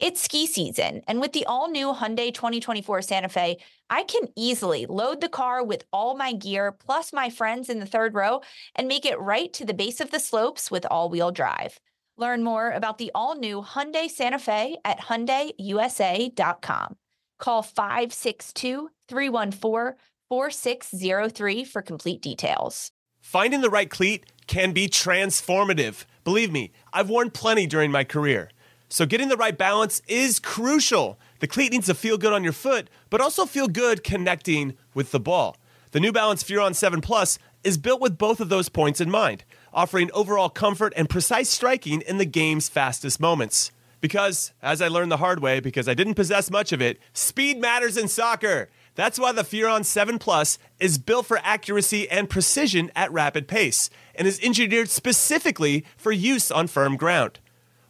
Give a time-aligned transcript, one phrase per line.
[0.00, 3.58] It's ski season, and with the all new Hyundai 2024 Santa Fe,
[3.88, 7.86] I can easily load the car with all my gear plus my friends in the
[7.86, 8.40] third row
[8.74, 11.78] and make it right to the base of the slopes with all wheel drive.
[12.16, 16.96] Learn more about the all new Hyundai Santa Fe at HyundaiUSA.com.
[17.38, 19.96] Call 562 314
[20.28, 22.90] 4603 for complete details.
[23.20, 26.04] Finding the right cleat can be transformative.
[26.24, 28.50] Believe me, I've worn plenty during my career.
[28.94, 31.18] So getting the right balance is crucial.
[31.40, 35.10] The cleat needs to feel good on your foot, but also feel good connecting with
[35.10, 35.56] the ball.
[35.90, 39.42] The New Balance Furon 7 Plus is built with both of those points in mind,
[39.72, 43.72] offering overall comfort and precise striking in the game's fastest moments.
[44.00, 47.60] Because, as I learned the hard way, because I didn't possess much of it, speed
[47.60, 48.68] matters in soccer.
[48.94, 53.90] That's why the Furon 7 Plus is built for accuracy and precision at rapid pace
[54.14, 57.40] and is engineered specifically for use on firm ground.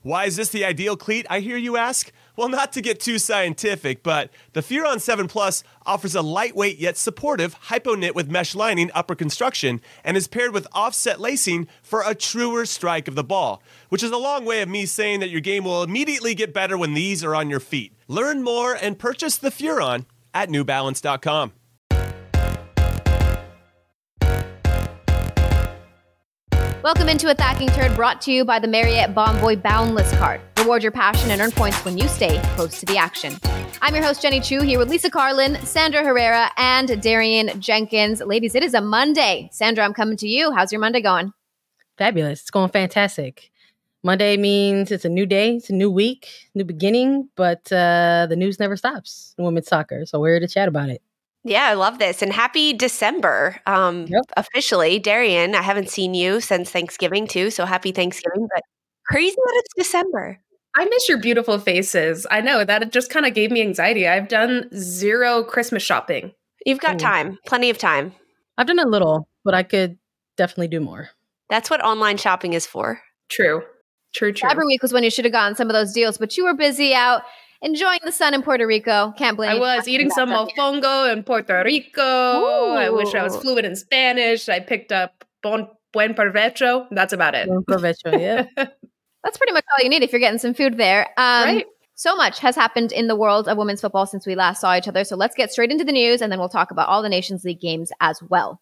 [0.04, 2.12] Why is this the ideal cleat, I hear you ask?
[2.36, 6.98] Well, not to get too scientific, but the Furon 7 Plus offers a lightweight yet
[6.98, 12.02] supportive hypo knit with mesh lining upper construction and is paired with offset lacing for
[12.04, 15.30] a truer strike of the ball, which is a long way of me saying that
[15.30, 17.94] your game will immediately get better when these are on your feet.
[18.06, 21.52] Learn more and purchase the Furon at newbalance.com.
[26.84, 30.42] Welcome into a Attacking Third, brought to you by the Marriott Bonvoy Boundless Card.
[30.58, 33.38] Reward your passion and earn points when you stay close to the action.
[33.80, 38.20] I'm your host, Jenny Chiu, here with Lisa Carlin, Sandra Herrera, and Darian Jenkins.
[38.20, 39.48] Ladies, it is a Monday.
[39.50, 40.52] Sandra, I'm coming to you.
[40.52, 41.32] How's your Monday going?
[41.96, 42.42] Fabulous.
[42.42, 43.50] It's going fantastic.
[44.02, 48.36] Monday means it's a new day, it's a new week, new beginning, but uh, the
[48.36, 50.04] news never stops in women's soccer.
[50.04, 51.00] So we're here to chat about it.
[51.44, 52.22] Yeah, I love this.
[52.22, 53.60] And happy December.
[53.66, 54.24] Um, yep.
[54.36, 57.50] Officially, Darian, I haven't seen you since Thanksgiving too.
[57.50, 58.48] So happy Thanksgiving.
[58.52, 58.62] But
[59.06, 60.40] crazy that it's December.
[60.76, 62.26] I miss your beautiful faces.
[62.30, 64.08] I know that it just kind of gave me anxiety.
[64.08, 66.32] I've done zero Christmas shopping.
[66.66, 66.98] You've got Ooh.
[66.98, 68.12] time, plenty of time.
[68.56, 69.98] I've done a little, but I could
[70.36, 71.10] definitely do more.
[71.50, 73.00] That's what online shopping is for.
[73.28, 73.62] True.
[74.14, 74.48] True, true.
[74.48, 76.54] Every week was when you should have gotten some of those deals, but you were
[76.54, 77.22] busy out
[77.64, 79.12] enjoying the sun in Puerto Rico.
[79.16, 82.02] Can't blame I was eating some mofongo in Puerto Rico.
[82.02, 82.72] Ooh.
[82.74, 84.48] I wish I was fluent in Spanish.
[84.48, 86.86] I picked up bon, buen provecho.
[86.90, 87.48] That's about it.
[87.48, 88.46] Buen provecho, yeah.
[89.24, 91.06] That's pretty much all you need if you're getting some food there.
[91.16, 91.66] Um, right.
[91.96, 94.88] So much has happened in the world of women's football since we last saw each
[94.88, 95.04] other.
[95.04, 97.44] So let's get straight into the news and then we'll talk about all the Nations
[97.44, 98.60] League games as well.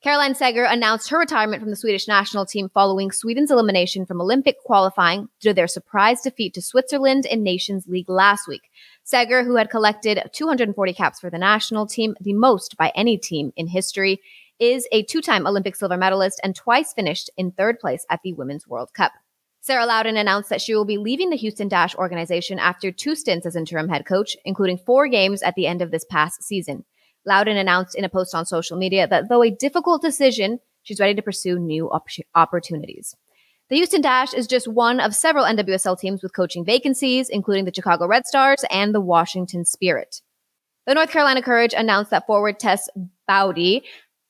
[0.00, 4.62] Caroline Seger announced her retirement from the Swedish national team following Sweden's elimination from Olympic
[4.62, 8.70] qualifying due to their surprise defeat to Switzerland in Nations League last week.
[9.04, 13.52] Seger, who had collected 240 caps for the national team, the most by any team
[13.56, 14.20] in history,
[14.60, 18.34] is a two time Olympic silver medalist and twice finished in third place at the
[18.34, 19.10] Women's World Cup.
[19.60, 23.46] Sarah Lowdon announced that she will be leaving the Houston Dash organization after two stints
[23.46, 26.84] as interim head coach, including four games at the end of this past season.
[27.26, 31.14] Lowdon announced in a post on social media that though a difficult decision, she's ready
[31.14, 33.14] to pursue new op- opportunities.
[33.70, 37.74] The Houston Dash is just one of several NWSL teams with coaching vacancies, including the
[37.74, 40.22] Chicago Red Stars and the Washington Spirit.
[40.86, 42.88] The North Carolina Courage announced that forward Tess
[43.28, 43.82] Boade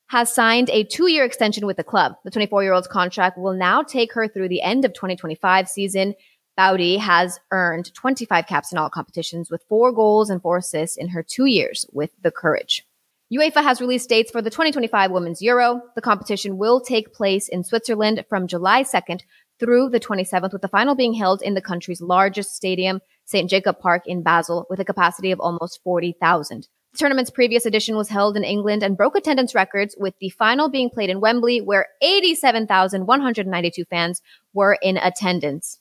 [0.09, 2.15] has signed a two year extension with the club.
[2.25, 6.15] The 24 year old's contract will now take her through the end of 2025 season.
[6.58, 11.10] Boade has earned 25 caps in all competitions with four goals and four assists in
[11.10, 12.84] her two years with the Courage.
[13.32, 15.82] UEFA has released dates for the 2025 Women's Euro.
[15.94, 19.20] The competition will take place in Switzerland from July 2nd
[19.60, 23.48] through the 27th, with the final being held in the country's largest stadium, St.
[23.48, 26.66] Jakob Park in Basel, with a capacity of almost 40,000.
[26.92, 30.69] The tournament's previous edition was held in England and broke attendance records, with the final
[30.69, 34.22] being played in Wembley, where 87,192 fans
[34.54, 35.78] were in attendance.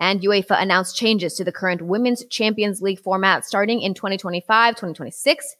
[0.00, 5.56] And UEFA announced changes to the current Women's Champions League format starting in 2025 2026.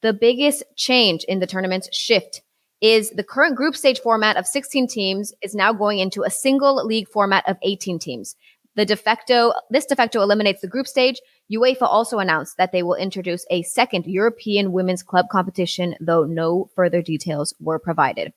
[0.00, 2.42] The biggest change in the tournament's shift
[2.80, 6.84] is the current group stage format of 16 teams is now going into a single
[6.84, 8.34] league format of 18 teams.
[8.74, 11.20] The de facto, this de facto eliminates the group stage.
[11.52, 16.70] UEFA also announced that they will introduce a second European women's club competition, though no
[16.74, 18.32] further details were provided.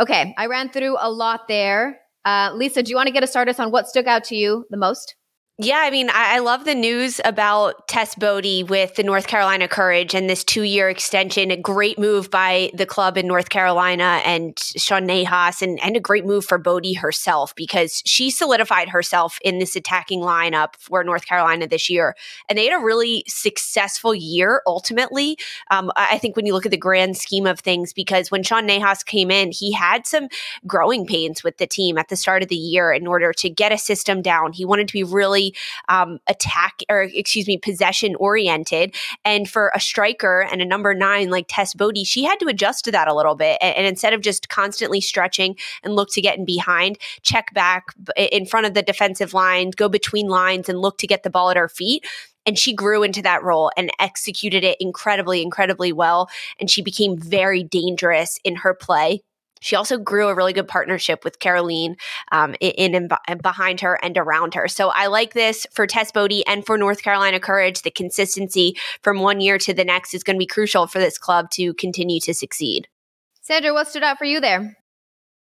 [0.00, 2.00] Okay, I ran through a lot there.
[2.24, 4.66] Uh, Lisa, do you want to get us started on what stuck out to you
[4.70, 5.16] the most?
[5.58, 9.68] Yeah, I mean, I, I, love the news about Tess Boade with the North Carolina
[9.68, 11.50] Courage and this two year extension.
[11.50, 16.00] A great move by the club in North Carolina and Sean Nahas, and, and a
[16.00, 21.26] great move for Boade herself because she solidified herself in this attacking lineup for North
[21.26, 22.16] Carolina this year.
[22.48, 25.36] And they had a really successful year ultimately.
[25.70, 28.66] Um, I think when you look at the grand scheme of things, because when Sean
[28.66, 30.28] Nahas came in, he had some
[30.66, 33.70] growing pains with the team at the start of the year in order to get
[33.70, 34.54] a system down.
[34.54, 35.41] He wanted to be really
[35.88, 38.94] um, attack or excuse me, possession oriented.
[39.24, 42.84] And for a striker and a number nine like Tess Boade, she had to adjust
[42.84, 43.58] to that a little bit.
[43.60, 47.86] And, and instead of just constantly stretching and look to get in behind, check back
[48.16, 51.50] in front of the defensive line, go between lines and look to get the ball
[51.50, 52.04] at her feet
[52.44, 56.28] and she grew into that role and executed it incredibly incredibly well
[56.58, 59.22] and she became very dangerous in her play
[59.62, 61.94] she also grew a really good partnership with Kerolin
[62.32, 64.68] um, in, in, in, behind her and around her.
[64.68, 67.82] So I like this for Tess Boade and for North Carolina Courage.
[67.82, 71.16] The consistency from one year to the next is going to be crucial for this
[71.16, 72.88] club to continue to succeed.
[73.40, 74.76] Sandra, what stood out for you there?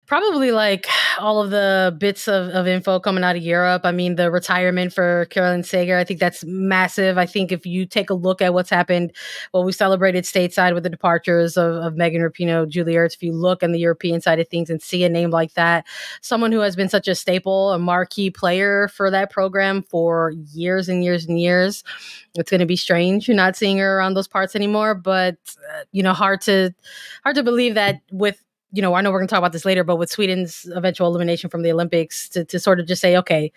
[0.08, 0.87] Probably like
[1.19, 3.82] all of the bits of, of info coming out of Europe.
[3.84, 7.19] I mean, the retirement for Caroline Seger, I think that's massive.
[7.19, 9.12] I think if you take a look at what's happened,
[9.52, 13.16] well, we celebrated stateside with the departures of, of Megan Rapinoe, Julie Ertz.
[13.16, 15.87] If you look on the European side of things and see a name like that,
[16.22, 20.88] someone who has been such a staple, a marquee player for that program for years
[20.88, 21.84] and years and years,
[22.34, 24.94] it's going to be strange not seeing her around those parts anymore.
[24.94, 25.37] But,
[25.75, 26.75] uh, you know, hard to,
[27.25, 28.43] hard to believe that with
[28.73, 31.06] you know, I know we're going to talk about this later, but with Sweden's eventual
[31.09, 33.53] elimination from the Olympics, to, to sort of just say, okay,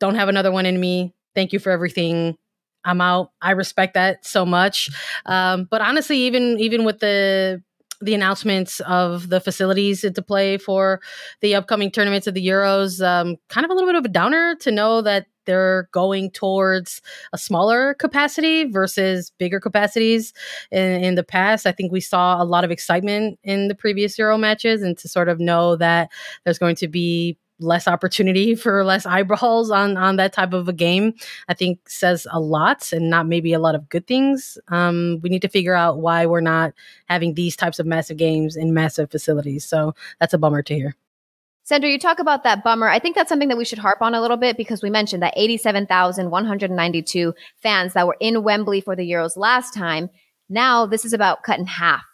[0.00, 1.12] don't have another one in me.
[1.34, 2.36] Thank you for everything.
[2.84, 3.32] I'm out.
[3.40, 4.90] I respect that so much.
[5.26, 7.62] Um, but honestly, even even with the
[8.00, 11.00] the announcements of the facilities to play for
[11.40, 14.54] the upcoming tournaments of the Euros, um, kind of a little bit of a downer
[14.56, 17.00] to know that they're going towards
[17.32, 20.32] a smaller capacity versus bigger capacities.
[20.70, 21.66] In, in, the past.
[21.66, 25.08] I think we saw a lot of excitement in the previous Euro matches, and to
[25.08, 26.10] sort of know that
[26.44, 30.72] there's going to be less opportunity for less eyeballs on on that type of a
[30.72, 31.14] game
[31.48, 34.58] i think says a lot and not maybe a lot of good things.
[34.68, 36.72] Um, we need to figure out why we're not
[37.06, 39.64] having these types of massive games in massive facilities.
[39.64, 40.96] So that's a bummer to hear
[41.66, 42.88] Sandra, you talk about that bummer.
[42.88, 45.22] I think that's something that we should harp on a little bit because we mentioned
[45.22, 50.10] that 87,192 fans that were in Wembley for the Euros last time.
[50.50, 52.04] Now this is about cut in half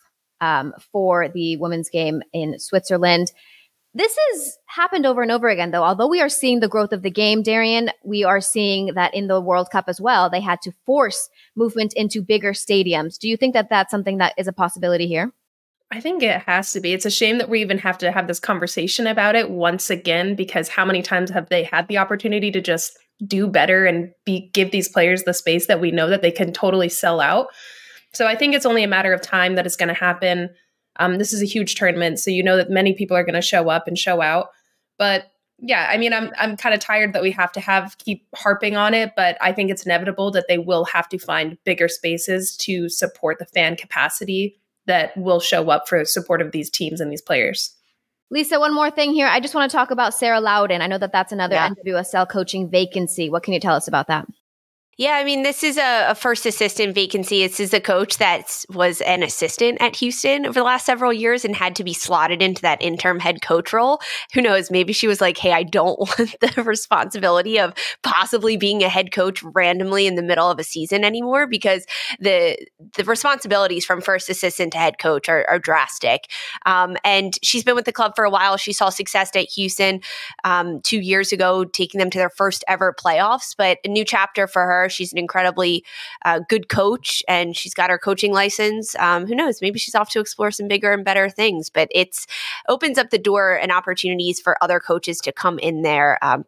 [0.40, 3.32] um, for the women's game in Switzerland.
[3.92, 5.82] This has happened over and over again, though.
[5.82, 9.26] Although we are seeing the growth of the game, Darian, we are seeing that in
[9.26, 13.18] the World Cup as well, they had to force movement into bigger stadiums.
[13.18, 15.32] Do you think that that's something that is a possibility here?
[15.92, 16.92] I think it has to be.
[16.92, 20.36] It's a shame that we even have to have this conversation about it once again
[20.36, 22.96] because how many times have they had the opportunity to just
[23.26, 26.52] do better and be give these players the space that we know that they can
[26.52, 27.48] totally sell out.
[28.12, 30.50] So I think it's only a matter of time that it's going to happen.
[30.96, 33.42] Um, this is a huge tournament, so you know that many people are going to
[33.42, 34.48] show up and show out.
[34.98, 38.26] But yeah, I mean, I'm I'm kind of tired that we have to have keep
[38.34, 41.88] harping on it, but I think it's inevitable that they will have to find bigger
[41.88, 44.56] spaces to support the fan capacity
[44.90, 47.76] that will show up for support of these teams and these players.
[48.32, 49.28] Lisa, one more thing here.
[49.28, 50.80] I just want to talk about Sarah Lowdon.
[50.82, 51.70] I know that that's another yeah.
[51.70, 53.30] NWSL coaching vacancy.
[53.30, 54.26] What can you tell us about that?
[55.00, 57.38] Yeah, I mean, this is a, a, first assistant vacancy.
[57.38, 61.42] This is a coach that was an assistant at Houston over the last several years
[61.42, 64.02] and had to be slotted into that interim head coach role.
[64.34, 64.70] Who knows?
[64.70, 67.72] Maybe she was like, hey, I don't want the responsibility of
[68.02, 71.86] possibly being a head coach randomly in the middle of a season anymore because
[72.18, 72.58] the
[72.94, 76.30] the responsibilities from first assistant to head coach are, are drastic.
[76.66, 78.58] Um, and she's been with the club for a while.
[78.58, 80.02] She saw success at Houston
[80.44, 84.46] um, two years ago, taking them to their first ever playoffs, but a new chapter
[84.46, 85.84] for her She's an incredibly
[86.24, 88.94] uh, good coach, and she's got her coaching license.
[88.96, 89.62] Um, who knows?
[89.62, 91.70] Maybe she's off to explore some bigger and better things.
[91.70, 92.26] But it's
[92.68, 96.18] opens up the door and opportunities for other coaches to come in there.
[96.22, 96.44] Um,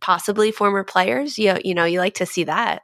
[0.00, 1.38] possibly former players.
[1.38, 2.82] You, you know, you like to see that.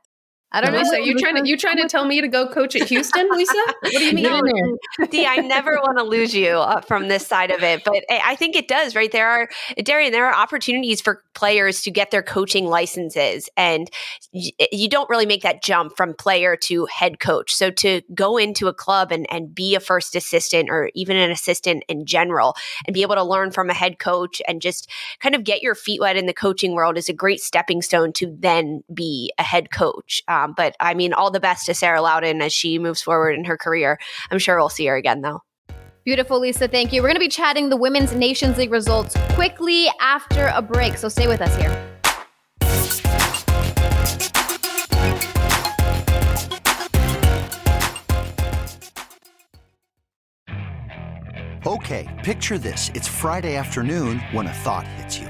[0.53, 0.79] I don't know.
[0.81, 3.53] Lisa, you trying to you trying to tell me to go coach at Houston, Lisa?
[3.83, 4.79] What do you mean?
[5.11, 8.35] See, I never want to lose you uh, from this side of it, but I
[8.35, 8.97] think it does.
[8.97, 9.49] Right there are
[9.83, 10.11] Darian.
[10.11, 13.89] There are opportunities for players to get their coaching licenses, and
[14.33, 17.55] you don't really make that jump from player to head coach.
[17.55, 21.31] So to go into a club and and be a first assistant or even an
[21.31, 24.91] assistant in general, and be able to learn from a head coach and just
[25.21, 28.13] kind of get your feet wet in the coaching world is a great stepping stone
[28.15, 30.23] to then be a head coach.
[30.27, 33.35] Um, um, but I mean, all the best to Sarah Lowdon as she moves forward
[33.35, 33.99] in her career.
[34.31, 35.43] I'm sure we'll see her again, though.
[36.05, 36.67] Beautiful, Lisa.
[36.67, 37.03] Thank you.
[37.03, 40.97] We're going to be chatting the Women's Nations League results quickly after a break.
[40.97, 41.87] So stay with us here.
[51.67, 52.91] Okay, picture this.
[52.95, 55.30] It's Friday afternoon when a thought hits you.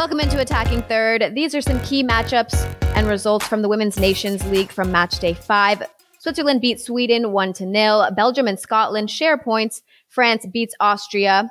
[0.00, 1.34] Welcome into Attacking Third.
[1.34, 2.54] These are some key matchups
[2.96, 5.82] and results from the Women's Nations League from match day five.
[6.20, 8.08] Switzerland beat Sweden 1 to 0.
[8.16, 9.82] Belgium and Scotland share points.
[10.08, 11.50] France beats Austria.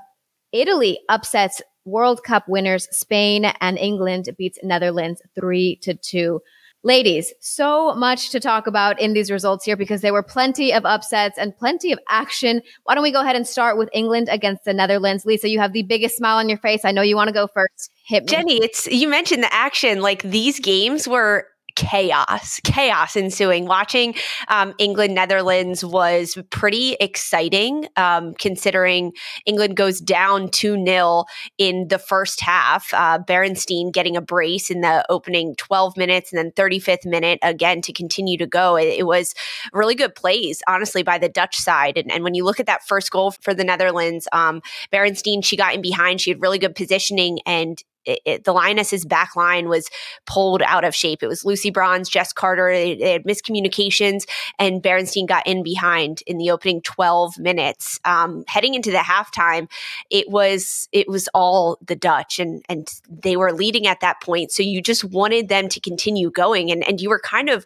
[0.52, 6.42] Italy upsets World Cup winners Spain and England beats Netherlands 3 to 2.
[6.84, 10.86] Ladies, so much to talk about in these results here because there were plenty of
[10.86, 12.62] upsets and plenty of action.
[12.84, 15.26] Why don't we go ahead and start with England against the Netherlands?
[15.26, 16.86] Lisa, you have the biggest smile on your face.
[16.86, 17.92] I know you want to go first.
[18.06, 18.28] Hit me.
[18.30, 20.02] Jenny, it's you mentioned the action.
[20.02, 21.46] Like these games were
[21.80, 23.66] chaos, chaos ensuing.
[23.66, 24.14] Watching
[24.50, 29.14] um, England Netherlands was pretty exciting, um, considering
[29.46, 31.24] England goes down 2 0
[31.58, 32.94] in the first half.
[32.94, 37.82] Uh, Beerensteyn getting a brace in the opening 12 minutes and then 35th minute again
[37.82, 38.76] to continue to go.
[38.76, 39.34] It, it was
[39.72, 41.98] really good plays, honestly, by the Dutch side.
[41.98, 45.56] And, and, when you look at that first goal for the Netherlands, um, Beerensteyn, she
[45.56, 46.20] got in behind.
[46.20, 49.90] She had really good positioning and it, it, the Lionesses' back line was
[50.26, 51.22] pulled out of shape.
[51.22, 52.72] It was Lucy Bronze, Jess Carter.
[52.72, 58.00] They, they, had miscommunications, and Beerensteyn got in behind in the opening 12 minutes.
[58.06, 59.70] Um, heading into the halftime,
[60.10, 64.52] it was it was all the Dutch, and and they were leading at that point.
[64.52, 67.66] So you just wanted them to continue going, and and you were kind of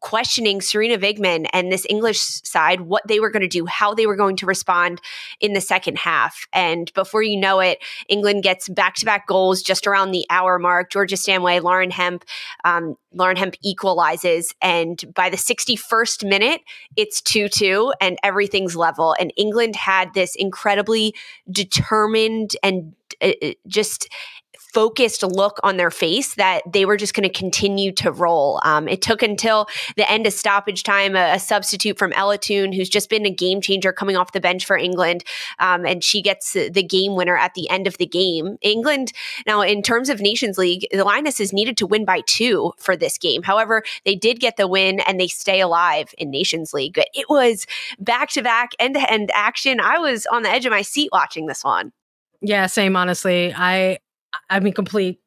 [0.00, 4.06] questioning Sarina Wiegman and this English side, what they were going to do, how they
[4.06, 5.00] were going to respond
[5.40, 6.46] in the second half.
[6.52, 7.78] And before you know it,
[8.08, 10.90] England gets back to back goals just around the hour mark.
[10.90, 12.24] Georgia Stanway, Lauren Hemp,
[12.64, 14.54] um, Lauren Hemp equalizes.
[14.60, 16.60] And by the 61st minute,
[16.96, 19.14] it's 2 2 and everything's level.
[19.18, 21.14] And England had this incredibly
[21.50, 24.08] determined and uh, uh just
[24.72, 28.60] focused look on their face that they were just going to continue to roll.
[28.64, 32.72] Um, it took until the end of stoppage time, a, a, substitute from Ella Toone,
[32.72, 35.24] who's just been a game changer coming off the bench for England,
[35.58, 38.58] um, and she gets the game winner at the end of the game.
[38.60, 39.12] England,
[39.46, 43.16] now in terms of Nations League, the Lionesses needed to win by two for this
[43.18, 43.42] game.
[43.42, 46.94] However, they did get the win and they stay alive in Nations League.
[46.94, 47.66] But it was
[47.98, 49.80] back to back, end to end action.
[49.80, 51.92] I was on the edge of my seat watching this one.
[52.40, 52.94] Yeah, same.
[52.96, 53.98] Honestly, I
[54.50, 55.20] I mean, complete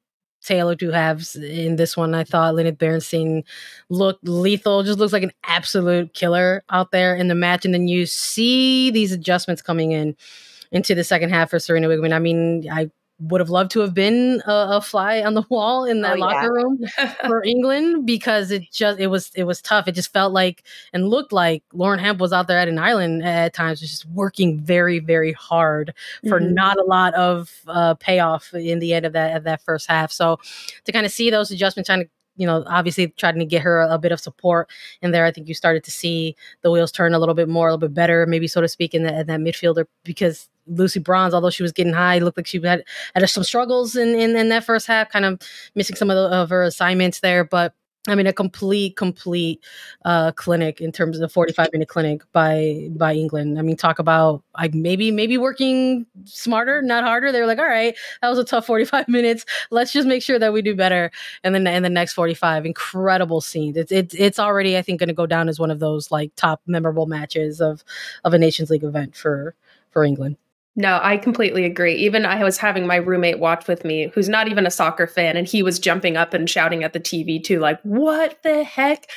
[0.43, 2.15] Taylor do halves in this one.
[2.15, 3.43] I thought Lineth Beerensteyn
[3.89, 7.63] looked lethal, just looks like an absolute killer out there in the match.
[7.63, 10.15] And then you see these adjustments coming in
[10.71, 12.13] into the second half for Sarina Wiegman.
[12.13, 12.89] I mean, I
[13.21, 16.19] would have loved to have been a, a fly on the wall in that oh,
[16.19, 16.47] locker yeah.
[16.47, 16.79] room
[17.27, 19.87] for England because it just it was it was tough.
[19.87, 20.63] It just felt like
[20.93, 24.59] and looked like Lauren Hemp was out there at an island at times, just working
[24.59, 25.93] very very hard
[26.27, 26.53] for mm-hmm.
[26.53, 30.11] not a lot of uh, payoff in the end of that of that first half.
[30.11, 30.39] So
[30.85, 33.81] to kind of see those adjustments, trying to you know, obviously trying to get her
[33.81, 34.69] a, a, bit of support
[35.01, 35.25] in there.
[35.25, 37.87] I think you started to see the wheels turn a little bit more, a little
[37.87, 41.49] bit better, maybe so to speak, in, the, in that midfielder because Lucy Bronze, although
[41.49, 42.83] she was getting high, looked like she had
[43.13, 45.41] had some struggles in, in, in that first half, kind of
[45.75, 47.43] missing some of, the, of her assignments there.
[47.43, 47.73] But
[48.07, 49.63] I mean, a complete, complete
[50.05, 53.59] uh, clinic in terms of the 45 minute clinic by by England.
[53.59, 57.31] I mean, talk about like maybe maybe working smarter, not harder.
[57.31, 59.45] They were like, all right, that was a tough 45 minutes.
[59.69, 61.11] Let's just make sure that we do better.
[61.43, 63.77] And then in the next 45, incredible scenes.
[63.77, 66.35] It's it's it's already I think going to go down as one of those like
[66.35, 67.83] top memorable matches of
[68.23, 69.53] of a Nations League event for
[69.91, 70.37] for England.
[70.75, 71.95] No, I completely agree.
[71.95, 75.35] Even I was having my roommate watch with me, who's not even a soccer fan,
[75.35, 79.09] and he was jumping up and shouting at the TV too, like, what the heck?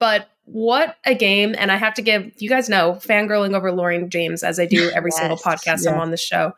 [0.00, 1.54] But what a game.
[1.58, 4.90] And I have to give you guys know, fangirling over Lauren James as I do
[4.94, 5.86] every yes, single podcast.
[5.90, 6.52] I'm on the show.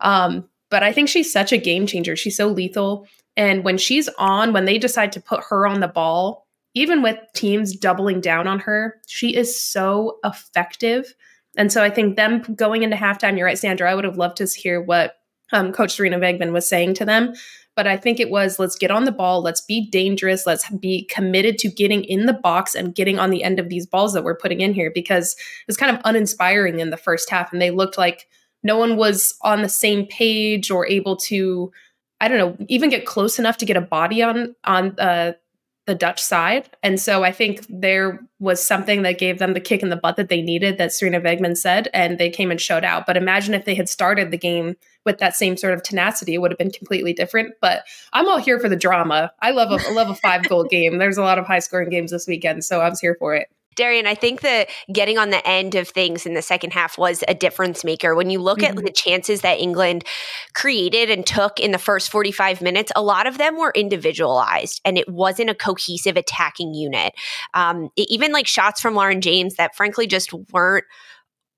[0.00, 2.16] Um, but I think she's such a game changer.
[2.16, 3.06] She's so lethal.
[3.36, 7.18] And when she's on, when they decide to put her on the ball, even with
[7.34, 11.14] teams doubling down on her, she is so effective.
[11.60, 14.38] And so I think them going into halftime, you're right, Sandra, I would have loved
[14.38, 15.16] to hear what
[15.52, 17.34] um, Coach Sarina Wiegman was saying to them.
[17.76, 21.04] But I think it was let's get on the ball, let's be dangerous, let's be
[21.10, 24.24] committed to getting in the box and getting on the end of these balls that
[24.24, 25.36] we're putting in here because
[25.68, 27.52] it's kind of uninspiring in the first half.
[27.52, 28.26] And they looked like
[28.62, 31.70] no one was on the same page or able to,
[32.22, 35.32] I don't know, even get close enough to get a body on on uh,
[35.86, 36.70] the Dutch side.
[36.82, 40.16] And so I think there was something that gave them the kick in the butt
[40.16, 43.06] that they needed that Sarina Wiegman said, and they came and showed out.
[43.06, 46.38] But imagine if they had started the game with that same sort of tenacity, it
[46.38, 47.54] would have been completely different.
[47.60, 49.32] But I'm all here for the drama.
[49.40, 50.98] I love a I love a five goal game.
[50.98, 53.48] There's a lot of high scoring games this weekend, so I was here for it.
[53.76, 57.22] Darian, I think that getting on the end of things in the second half was
[57.28, 58.14] a difference maker.
[58.14, 58.78] When you look mm-hmm.
[58.78, 60.04] at the chances that England
[60.54, 64.98] created and took in the first 45 minutes, a lot of them were individualized and
[64.98, 67.12] it wasn't a cohesive attacking unit.
[67.54, 70.84] Um, even like shots from Lauren James that frankly just weren't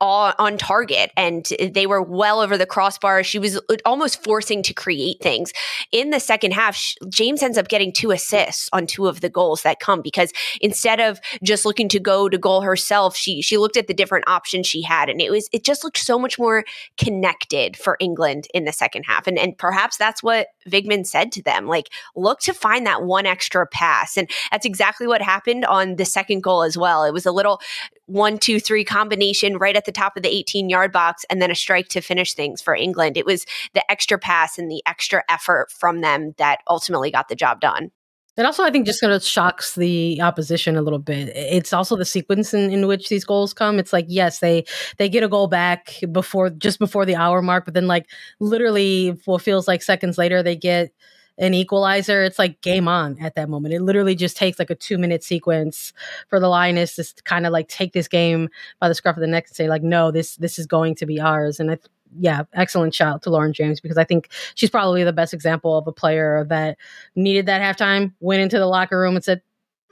[0.03, 3.23] all on target and they were well over the crossbar.
[3.23, 5.53] She was uh, almost forcing to create things.
[5.93, 6.77] In the second half,
[7.09, 10.99] James ends up getting two assists on two of the goals that come because instead
[10.99, 14.67] of just looking to go to goal herself, she she looked at the different options
[14.67, 16.65] she had and it was it just looked so much more
[16.99, 19.29] connected for England in the second half.
[19.29, 23.27] And and perhaps that's what Wiegman said to them, like look to find that one
[23.27, 24.17] extra pass.
[24.17, 27.05] And that's exactly what happened on the second goal as well.
[27.05, 27.61] It was a little
[28.07, 31.51] one, two, three combination right at the top of the 18 yard box and then
[31.51, 33.17] a strike to finish things for England.
[33.17, 37.37] It was the extra pass and the extra effort from them that ultimately got the
[37.37, 37.91] job done.
[38.37, 41.29] It also, I think, just kind of shocks the opposition a little bit.
[41.35, 43.79] It's also the sequence in, in which these goals come.
[43.79, 44.65] It's like, yes, they
[44.97, 48.07] they get a goal back before just before the hour mark, but then like
[48.41, 50.93] literally what feels like seconds later, they get
[51.39, 53.75] an equalizer, it's like game on at that moment.
[53.75, 55.93] It literally just takes like a two minute sequence
[56.29, 58.49] for the Lioness to kind of like take this game
[58.81, 61.07] by the scruff of the neck and say like, no, this this is going to
[61.07, 61.59] be ours.
[61.59, 61.79] And I,
[62.19, 65.87] yeah, excellent shout to Lauren James because I think she's probably the best example of
[65.87, 66.79] a player that
[67.15, 69.43] needed that halftime, went into the locker room and said,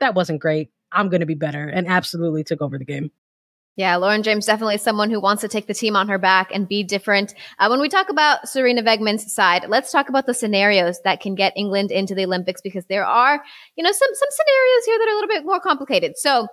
[0.00, 0.70] that wasn't great.
[0.92, 3.12] I'm going to be better, and absolutely took over the game.
[3.76, 6.68] Yeah, Lauren James definitely someone who wants to take the team on her back and
[6.68, 7.34] be different.
[7.58, 11.34] Uh, when we talk about Sarina Wiegman's side, let's talk about the scenarios that can
[11.34, 13.40] get England into the Olympics because there are,
[13.76, 16.18] you know, some some scenarios here that are a little bit more complicated.
[16.18, 16.48] So,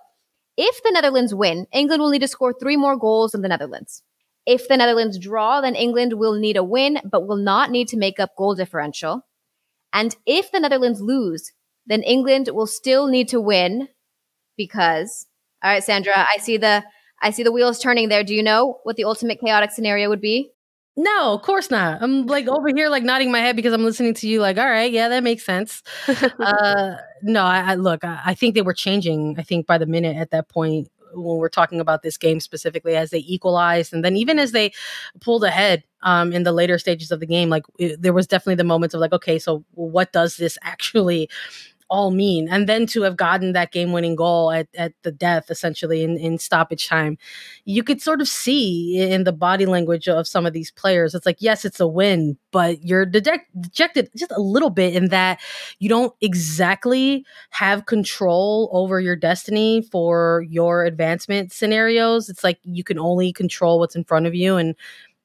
[0.55, 4.03] if the Netherlands win, England will need to score three more goals than the Netherlands.
[4.47, 7.97] If the Netherlands draw, then England will need a win, but will not need to
[7.97, 9.27] make up goal differential.
[9.91, 11.51] And if the Netherlands lose,
[11.85, 13.89] then England will still need to win
[14.55, 15.27] because,
[15.61, 16.83] all right, Sandra, I see the
[17.21, 18.23] I see the wheels turning there.
[18.23, 20.51] Do you know what the ultimate chaotic scenario would be?
[20.95, 22.01] No, of course not.
[22.01, 24.39] I'm like over here, like nodding my head because I'm listening to you.
[24.39, 25.83] Like, all right, yeah, that makes sense.
[26.07, 28.03] uh, no, I, I look.
[28.03, 29.35] I, I, think they were changing.
[29.37, 32.95] I think by the minute at that point when we're talking about this game specifically,
[32.95, 34.71] as they equalized, and then even as they
[35.21, 38.55] pulled ahead um, in the later stages of the game, like it, there was definitely
[38.55, 41.29] the moments of like, okay, so what does this actually
[41.89, 42.47] all mean?
[42.49, 46.17] And then to have gotten that game winning goal at, at the death, essentially in,
[46.17, 47.17] in stoppage time,
[47.65, 51.15] you could sort of see in the body language of some of these players.
[51.15, 55.09] It's like, yes, it's a win, but you're deject- dejected just a little bit in
[55.09, 55.39] that
[55.79, 62.29] you don't exactly have control over your destiny for your advancement scenarios.
[62.29, 64.55] It's like you can only control what's in front of you.
[64.57, 64.75] And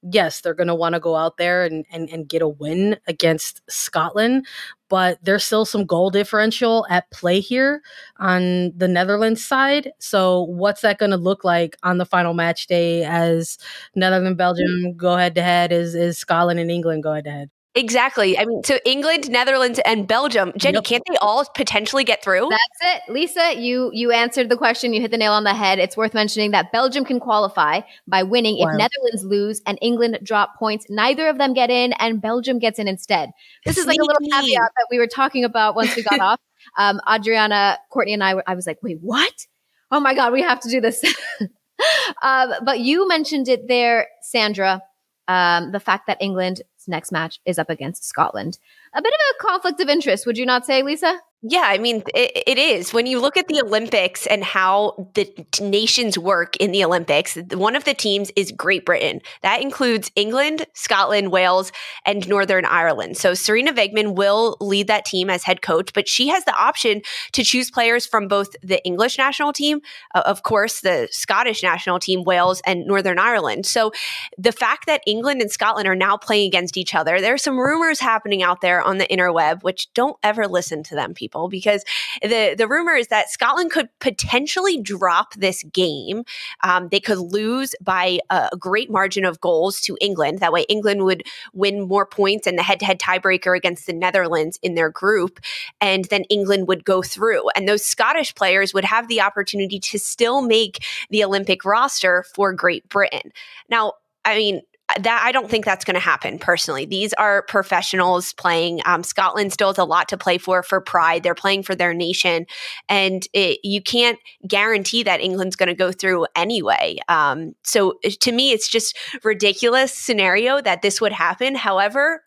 [0.03, 2.97] yes, they're going to want to go out there and, and, and get a win
[3.07, 4.47] against Scotland,
[4.89, 7.83] but there's still some goal differential at play here
[8.19, 9.93] on the Netherlands side.
[9.99, 13.59] So, what's that going to look like on the final match day as
[13.95, 17.51] Netherlands, Belgium go head to head, is, is Scotland and England go head to head?
[17.75, 18.39] Exactly.
[18.39, 20.53] I mean, so England, Netherlands, and Belgium.
[20.59, 20.85] Jenny, yep.
[20.85, 22.49] can't they all potentially get through?
[22.51, 23.55] That's it, Lisa.
[23.59, 24.93] You you answered the question.
[24.93, 25.79] You hit the nail on the head.
[25.79, 28.69] It's worth mentioning that Belgium can qualify by winning wow.
[28.69, 30.87] if Netherlands lose and England drop points.
[30.91, 33.31] Neither of them get in, and Belgium gets in instead.
[33.65, 36.41] This is like a little caveat that we were talking about once we got off.
[36.77, 38.35] Um, Adriana, Courtney, and I.
[38.47, 39.47] I was like, wait, what?
[39.91, 41.03] Oh my god, we have to do this.
[42.23, 44.83] um, but you mentioned it there, Sandra.
[45.29, 48.59] Um, the fact that England next match is up against Scotland.
[48.95, 51.21] A bit of a conflict of interest, would you not say, Lisa?
[51.45, 52.95] Yeah, I mean, it, it is.
[52.95, 55.29] When you look at the Olympics and how the
[55.61, 59.21] nations work in the Olympics, one of the teams is Great Britain.
[59.43, 61.73] That includes England, Scotland, Wales,
[62.07, 63.17] and Northern Ireland.
[63.17, 67.03] So Sarina Wiegman will lead that team as head coach, but she has the option
[67.33, 69.81] to choose players from both the English national team,
[70.15, 73.67] uh, of course, the Scottish national team, Wales, and Northern Ireland.
[73.67, 73.91] So
[74.39, 77.59] the fact that England and Scotland are now playing against each other, there are some
[77.59, 81.49] rumors happening out there on the interweb, which don't ever listen to them, people people
[81.49, 81.85] because
[82.23, 86.25] the the rumor is that Scotland could potentially drop this game.
[86.63, 90.41] Um, they could lose by a great margin of goals to England.
[90.41, 93.93] That way, England would win more points and the head to head tiebreaker against the
[93.93, 95.41] Netherlands in their group,
[95.81, 97.49] and then England would go through.
[97.57, 102.53] And those Scottish players would have the opportunity to still make the Olympic roster for
[102.53, 103.33] Great Britain.
[103.69, 104.63] Now, I mean,
[105.01, 106.85] that I don't think that's going to happen personally.
[106.85, 108.81] These are professionals playing.
[108.85, 111.23] Um, Scotland still has a lot to play for for pride.
[111.23, 112.47] They're playing for their nation,
[112.89, 116.99] and it, you can't guarantee that England's going to go through anyway.
[117.09, 121.55] Um, so uh, to me, it's just ridiculous scenario that this would happen.
[121.55, 122.23] However,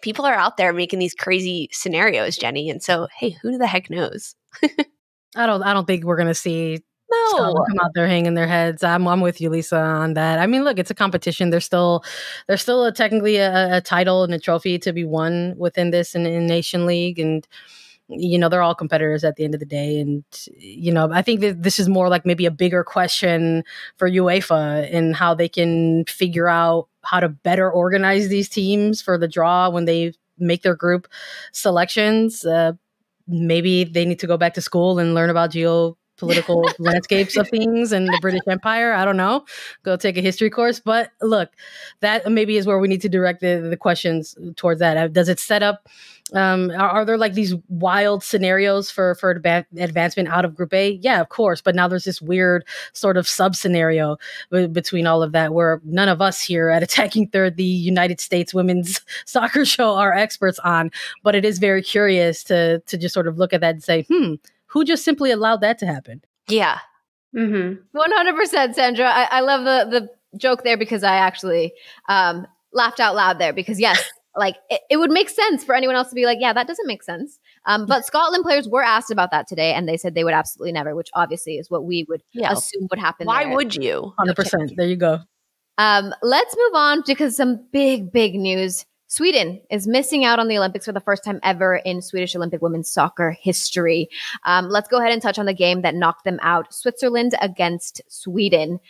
[0.00, 3.90] people are out there making these crazy scenarios, Jenny, and so hey, who the heck
[3.90, 4.34] knows?
[5.36, 5.62] I don't.
[5.62, 6.80] I don't think we're going to see
[7.32, 7.64] no.
[7.68, 8.82] come out there hanging their heads.
[8.82, 10.38] I'm I'm with you, Lisa, on that.
[10.38, 11.50] I mean, look, it's a competition.
[11.50, 12.04] There's still
[12.46, 16.14] there's still a, technically a, a, title and a trophy to be won within this
[16.14, 17.46] in, in Nation League, and
[18.08, 20.00] you know they're all competitors at the end of the day.
[20.00, 20.24] And
[20.56, 23.64] you know, I think that this is more like maybe a bigger question
[23.96, 29.18] for UEFA and how they can figure out how to better organize these teams for
[29.18, 31.08] the draw when they make their group
[31.52, 32.44] selections.
[32.44, 32.72] Uh,
[33.26, 37.48] maybe they need to go back to school and learn about geo political landscapes of
[37.48, 38.92] things and the British Empire.
[38.92, 39.44] I don't know.
[39.82, 40.80] Go take a history course.
[40.80, 41.50] But look,
[42.00, 44.96] that maybe is where we need to direct the, the questions towards that.
[44.96, 45.88] Uh, does it set up?
[46.32, 50.92] Um, are, are, there like these wild scenarios for for advancement out of Group A?
[51.02, 51.60] Yeah, of course.
[51.60, 54.16] But now there's this weird sort of sub scenario
[54.50, 58.54] between all of that, where none of us here at Attacking Third, the United States
[58.54, 60.90] Women's Soccer Show, are experts on.
[61.22, 64.06] But it is very curious to to just sort of look at that and say,
[64.08, 64.34] hmm
[64.74, 66.20] who just simply allowed that to happen?
[66.48, 66.80] Yeah.
[67.34, 67.96] Mm-hmm.
[67.96, 69.08] 100% Sandra.
[69.08, 71.72] I, I love the, the joke there because I actually
[72.08, 74.02] um, laughed out loud there because yes,
[74.36, 76.88] like it, it, would make sense for anyone else to be like, yeah, that doesn't
[76.88, 77.38] make sense.
[77.66, 80.72] Um, but Scotland players were asked about that today, and they said they would absolutely
[80.72, 82.52] never, which obviously is what we would yeah.
[82.52, 83.28] assume would happen.
[83.28, 83.54] Why there.
[83.54, 84.12] would you?
[84.18, 84.72] Hundred percent.
[84.76, 85.20] There you go.
[85.78, 88.86] Um, let's move on because some big, big news.
[89.14, 92.60] Sweden is missing out on the Olympics for the first time ever in Swedish Olympic
[92.60, 94.08] women's soccer history.
[94.42, 98.02] Um, let's go ahead and touch on the game that knocked them out Switzerland against
[98.08, 98.80] Sweden.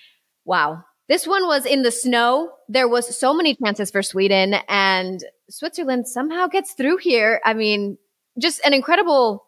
[0.46, 0.82] Wow.
[1.08, 2.52] This one was in the snow.
[2.70, 7.42] There was so many chances for Sweden, and Switzerland somehow gets through here.
[7.44, 7.98] I mean,
[8.38, 9.44] just an incredible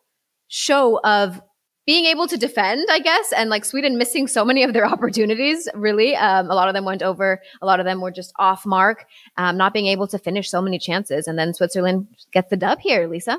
[0.49, 1.41] show of
[1.87, 5.69] being able to defend, I guess, and like Sweden missing so many of their opportunities,
[5.75, 6.17] really.
[6.17, 9.07] Um, a lot of them went over, a lot of them were just off mark,
[9.37, 11.29] um, not being able to finish so many chances.
[11.29, 13.39] And then Switzerland gets the dub here, Lisa.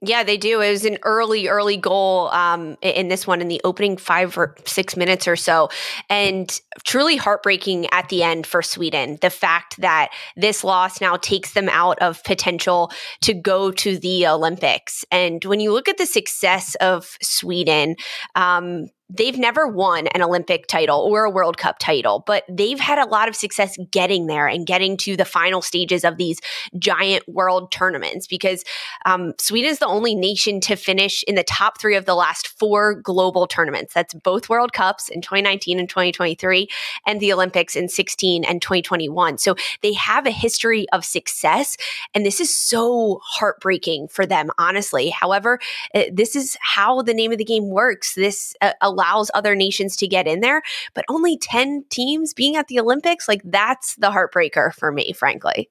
[0.00, 0.60] Yeah, they do.
[0.60, 4.54] It was an early, early goal um, in this one in the opening five or
[4.66, 5.70] six minutes or so.
[6.10, 9.18] And truly heartbreaking at the end for Sweden.
[9.22, 12.90] The fact that this loss now takes them out of potential
[13.22, 15.04] to go to the Olympics.
[15.10, 17.96] And when you look at the success of Sweden,
[18.34, 22.98] um, they've never won an Olympic title or a World Cup title, but they've had
[22.98, 26.40] a lot of success getting there and getting to the final stages of these
[26.78, 28.64] giant world tournaments because
[29.06, 32.48] um, Sweden is the only nation to finish in the top three of the last
[32.58, 33.94] four global tournaments.
[33.94, 36.68] That's both World Cups in 2019 and 2023
[37.06, 39.38] and the Olympics in 16 and 2021.
[39.38, 41.76] So they have a history of success.
[42.14, 45.10] And this is so heartbreaking for them, honestly.
[45.10, 45.60] However,
[45.94, 48.14] uh, this is how the name of the game works.
[48.14, 48.72] This uh,
[49.04, 50.62] allows other nations to get in there,
[50.94, 55.70] but only 10 teams being at the Olympics, like that's the heartbreaker for me, frankly.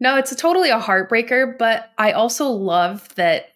[0.00, 3.46] No, it's a totally a heartbreaker, but I also love that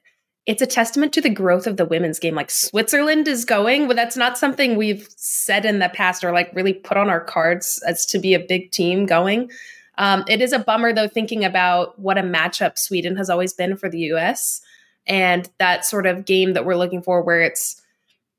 [0.46, 2.36] it's a testament to the growth of the women's game.
[2.36, 6.54] Like Switzerland is going, but that's not something we've said in the past or like
[6.54, 9.50] really put on our cards as to be a big team going.
[9.98, 13.76] Um, it is a bummer though, thinking about what a matchup Sweden has always been
[13.76, 14.60] for the US
[15.04, 17.82] and that sort of game that we're looking for where it's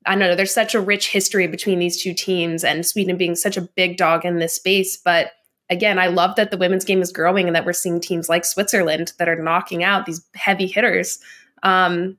[0.08, 3.36] I don't know, there's such a rich history between these two teams and Sweden being
[3.36, 4.96] such a big dog in this space.
[4.96, 5.32] But
[5.68, 8.46] again, I love that the women's game is growing and that we're seeing teams like
[8.46, 11.18] Switzerland that are knocking out these heavy hitters.
[11.62, 12.16] Um,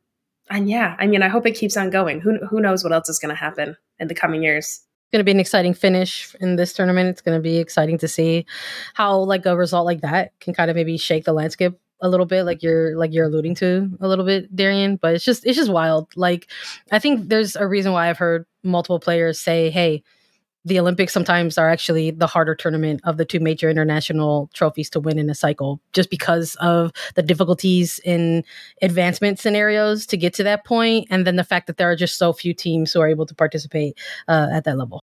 [0.52, 2.22] and yeah, I mean, I hope it keeps on going.
[2.22, 4.66] Who who knows what else is going to happen in the coming years?
[4.68, 7.10] It's going to be an exciting finish in this tournament.
[7.10, 8.46] It's going to be exciting to see
[8.94, 12.26] how like a result like that can kind of maybe shake the landscape a little
[12.26, 15.58] bit like you're like you're alluding to a little bit darian but it's just it's
[15.58, 16.50] just wild like
[16.92, 20.04] i think there's a reason why i've heard multiple players say hey
[20.66, 25.00] the olympics sometimes are actually the harder tournament of the two major international trophies to
[25.00, 28.44] win in a cycle just because of the difficulties in
[28.82, 32.18] advancement scenarios to get to that point and then the fact that there are just
[32.18, 35.02] so few teams who are able to participate uh, at that level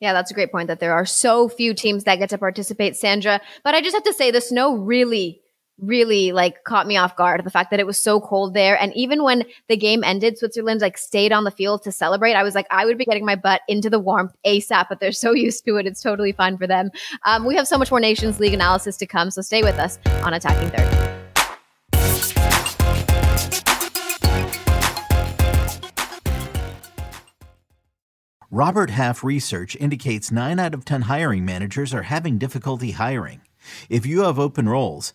[0.00, 2.96] yeah, that's a great point that there are so few teams that get to participate,
[2.96, 3.40] Sandra.
[3.62, 5.39] But I just have to say, the snow really
[5.80, 7.44] really like caught me off guard.
[7.44, 8.80] The fact that it was so cold there.
[8.80, 12.34] And even when the game ended, Switzerland like stayed on the field to celebrate.
[12.34, 15.12] I was like, I would be getting my butt into the warmth ASAP, but they're
[15.12, 15.86] so used to it.
[15.86, 16.90] It's totally fine for them.
[17.24, 19.30] Um, we have so much more Nations League analysis to come.
[19.30, 21.10] So stay with us on Attacking Third.
[28.52, 33.42] Robert Half research indicates 9 out of 10 hiring managers are having difficulty hiring.
[33.88, 35.14] If you have open roles,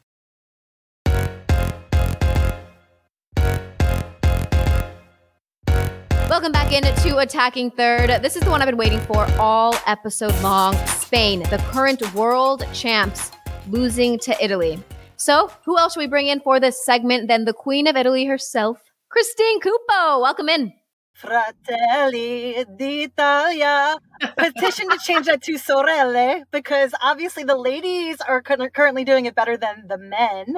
[6.41, 8.09] Welcome back into Attacking Third.
[8.23, 10.73] This is the one I've been waiting for all episode long.
[10.87, 13.29] Spain, the current world champs,
[13.69, 14.83] losing to Italy.
[15.17, 18.25] So, who else should we bring in for this segment than the Queen of Italy
[18.25, 20.19] herself, Christine Cupo?
[20.19, 20.73] Welcome in.
[21.13, 23.97] Fratelli d'Italia.
[24.35, 29.57] Petition to change that to sorelle because obviously the ladies are currently doing it better
[29.57, 30.57] than the men.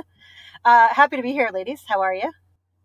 [0.64, 1.82] Uh, happy to be here, ladies.
[1.90, 2.32] How are you?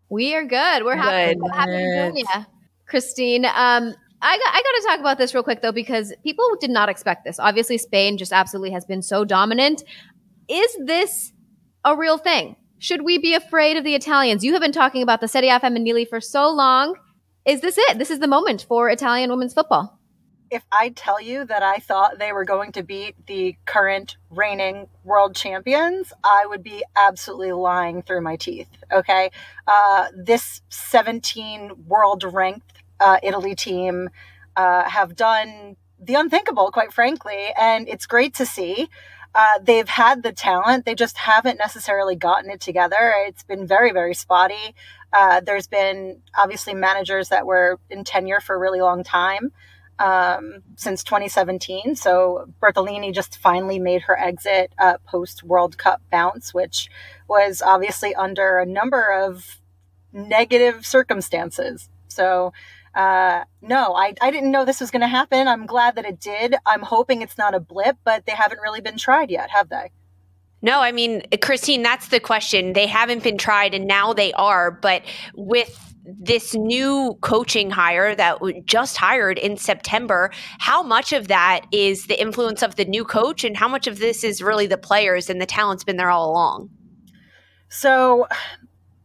[0.09, 0.83] We are good.
[0.83, 1.51] We're happy, good.
[1.53, 2.45] happy to be you,
[2.89, 3.45] Christine.
[3.45, 6.69] Um, I got, I got to talk about this real quick though because people did
[6.69, 7.39] not expect this.
[7.39, 9.83] Obviously, Spain just absolutely has been so dominant.
[10.49, 11.31] Is this
[11.85, 12.55] a real thing?
[12.79, 14.43] Should we be afraid of the Italians?
[14.43, 16.95] You have been talking about the Serie A Femminile for so long
[17.45, 17.97] is this it?
[17.97, 19.97] This is the moment for Italian women's football.
[20.51, 24.87] If I tell you that I thought they were going to beat the current reigning
[25.03, 28.69] world champions, I would be absolutely lying through my teeth.
[28.91, 29.31] Okay.
[29.67, 34.09] Uh, this 17 world ranked uh, Italy team
[34.55, 37.47] uh, have done the unthinkable, quite frankly.
[37.57, 38.89] And it's great to see.
[39.35, 43.13] Uh, they've had the talent, they just haven't necessarily gotten it together.
[43.27, 44.73] It's been very, very spotty.
[45.13, 49.51] Uh, there's been obviously managers that were in tenure for a really long time
[49.99, 51.95] um, since 2017.
[51.95, 56.89] So Bertolini just finally made her exit uh, post World Cup bounce, which
[57.27, 59.59] was obviously under a number of
[60.11, 61.89] negative circumstances.
[62.07, 62.53] So
[62.99, 65.47] uh, no, I, I didn't know this was going to happen.
[65.47, 66.55] I'm glad that it did.
[66.65, 69.91] I'm hoping it's not a blip, but they haven't really been tried yet, have they?
[70.61, 72.73] No, I mean, Christine, that's the question.
[72.73, 74.69] They haven't been tried and now they are.
[74.69, 81.61] But with this new coaching hire that just hired in September, how much of that
[81.71, 84.77] is the influence of the new coach and how much of this is really the
[84.77, 86.69] players and the talent's been there all along?
[87.69, 88.27] So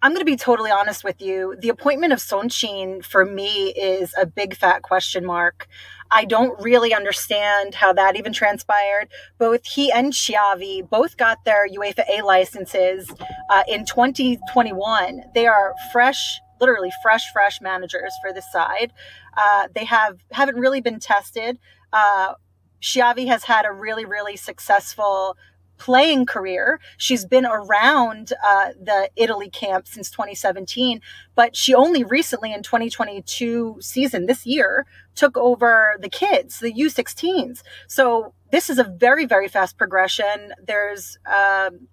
[0.04, 1.56] I'm going to be totally honest with you.
[1.58, 5.66] The appointment of Soncin for me is a big fat question mark.
[6.10, 9.08] I don't really understand how that even transpired.
[9.38, 13.10] Both he and Schiavi both got their UEFA A licenses
[13.48, 15.22] uh, in 2021.
[15.34, 18.92] They are fresh, literally fresh, fresh managers for this side.
[19.38, 21.58] Uh, they have haven't really been tested.
[21.94, 22.34] Uh,
[22.82, 25.38] Schiavi has had a really, really successful
[25.78, 26.80] playing career.
[26.96, 31.00] She's been around uh, the Italy camp since 2017,
[31.34, 37.62] but she only recently in 2022 season this year took over the kids, the U16s.
[37.86, 40.52] So this is a very, very fast progression.
[40.64, 41.88] There's, um,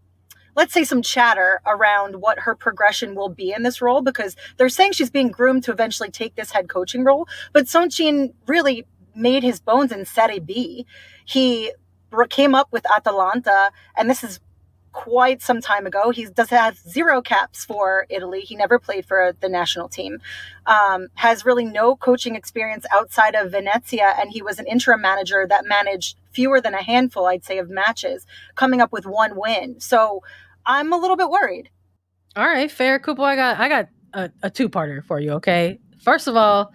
[0.56, 4.70] let's say, some chatter around what her progression will be in this role because they're
[4.70, 7.28] saying she's being groomed to eventually take this head coaching role.
[7.54, 10.86] But Soncin really made his bones in Serie B.
[11.26, 11.74] He
[12.30, 14.40] came up with Atalanta, and this is
[14.92, 16.10] quite some time ago.
[16.10, 18.42] He does have zero caps for Italy.
[18.42, 20.20] He never played for the national team.
[20.66, 25.46] Um, has really no coaching experience outside of Venezia, and he was an interim manager
[25.48, 29.80] that managed fewer than a handful, I'd say, of matches, coming up with one win.
[29.80, 30.24] So
[30.66, 31.70] I'm a little bit worried.
[32.36, 33.24] All right, fair, Cupo.
[33.24, 35.32] I got I got a, a two parter for you.
[35.34, 36.74] Okay, first of all,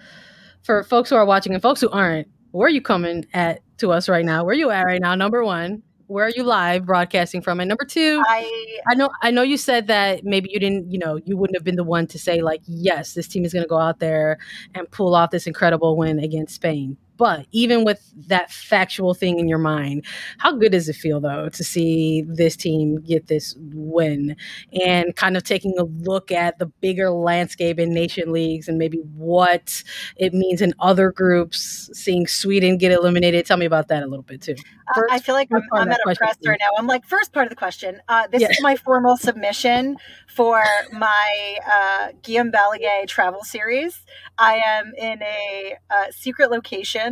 [0.63, 3.93] for folks who are watching and folks who aren't, where are you coming at to
[3.93, 4.43] us right now?
[4.43, 5.15] Where are you at right now?
[5.15, 7.61] Number one, where are you live broadcasting from?
[7.61, 10.99] And number two, I I know I know you said that maybe you didn't, you
[10.99, 13.65] know, you wouldn't have been the one to say like, yes, this team is going
[13.65, 14.39] to go out there
[14.75, 16.97] and pull off this incredible win against Spain.
[17.17, 20.05] But even with that factual thing in your mind,
[20.39, 24.37] how good does it feel though to see this team get this win
[24.73, 28.99] and kind of taking a look at the bigger landscape in nation leagues and maybe
[29.15, 29.83] what
[30.17, 33.47] it means in other groups, seeing Sweden get eliminated?
[33.47, 34.57] Tell me about that a little bit too.
[34.95, 36.69] First, I feel like I'm, I'm at a press right now.
[36.79, 38.01] I'm like, first part of the question.
[38.09, 38.49] Uh, this yeah.
[38.51, 39.97] is my formal submission
[40.29, 44.05] for my uh, Guillaume Balagué travel series.
[44.39, 47.06] I am in a, a secret location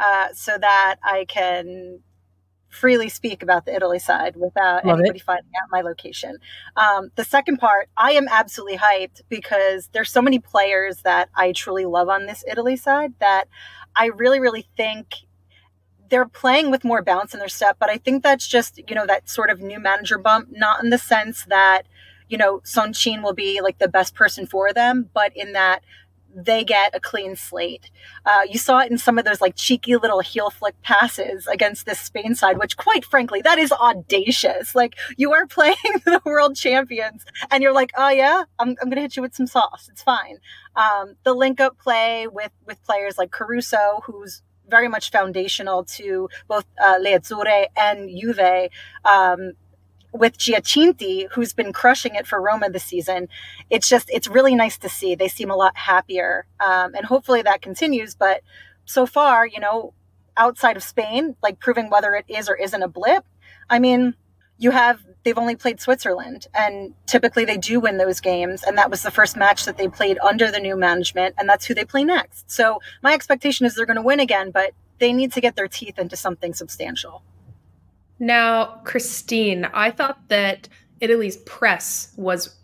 [0.00, 2.00] uh, so that I can
[2.68, 5.24] freely speak about the Italy side without Love anybody it.
[5.24, 6.36] finding out my location.
[6.76, 11.52] Um, the second part, I am absolutely hyped because there's so many players that I
[11.52, 13.48] truly love on this Italy side that
[13.96, 15.14] I really, really think
[16.10, 19.06] they're playing with more bounce in their step, but I think that's just, you know,
[19.06, 21.82] that sort of new manager bump, not in the sense that,
[22.28, 25.82] you know, Soncin will be like the best person for them, but in that
[26.34, 27.90] they get a clean slate.
[28.24, 31.86] Uh, you saw it in some of those like cheeky little heel flick passes against
[31.86, 34.74] this Spain side, which quite frankly, that is audacious.
[34.74, 38.96] Like you are playing the world champions and you're like, oh yeah, I'm, I'm going
[38.96, 39.88] to hit you with some sauce.
[39.90, 40.38] It's fine.
[40.76, 46.28] Um, the link up play with, with players like Caruso, who's very much foundational to
[46.46, 48.68] both uh, Le Azzurre and Juve.
[49.04, 49.52] Um,
[50.18, 53.28] with Giacinti, who's been crushing it for Roma this season,
[53.70, 55.14] it's just it's really nice to see.
[55.14, 58.14] They seem a lot happier, um, and hopefully that continues.
[58.14, 58.42] But
[58.84, 59.94] so far, you know,
[60.36, 63.24] outside of Spain, like proving whether it is or isn't a blip.
[63.70, 64.14] I mean,
[64.58, 68.62] you have they've only played Switzerland, and typically they do win those games.
[68.62, 71.66] And that was the first match that they played under the new management, and that's
[71.66, 72.50] who they play next.
[72.50, 75.68] So my expectation is they're going to win again, but they need to get their
[75.68, 77.22] teeth into something substantial.
[78.18, 80.68] Now, Christine, I thought that
[81.00, 82.56] Italy's press was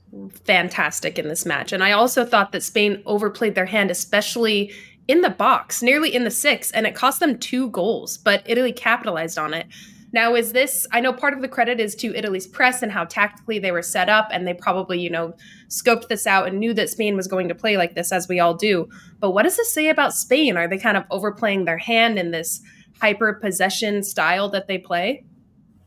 [0.45, 1.73] fantastic in this match.
[1.73, 4.73] And I also thought that Spain overplayed their hand, especially
[5.09, 8.73] in the box, nearly in the six, and it cost them two goals, but Italy
[8.73, 9.67] capitalized on it.
[10.12, 13.05] Now, is this, I know part of the credit is to Italy's press and how
[13.05, 15.35] tactically they were set up, and they probably, you know,
[15.69, 18.38] scoped this out and knew that Spain was going to play like this, as we
[18.38, 18.88] all do.
[19.19, 20.57] But what does this say about Spain?
[20.57, 22.62] Are they kind of overplaying their hand in this
[23.01, 25.25] hyper possession style that they play?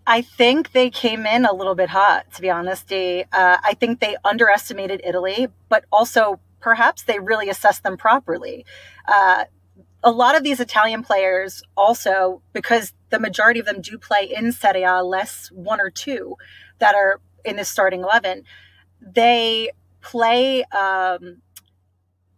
[0.10, 2.92] I think they came in a little bit hot, to be honest.
[2.94, 8.66] Uh, I think they underestimated Italy, but also perhaps they really assessed them properly.
[9.06, 9.44] Uh,
[10.02, 14.54] a lot of these Italian players also, because the majority of them do play in
[14.54, 16.38] Serie A, less one or two
[16.80, 18.44] that are in the starting 11,
[19.02, 21.42] they play um,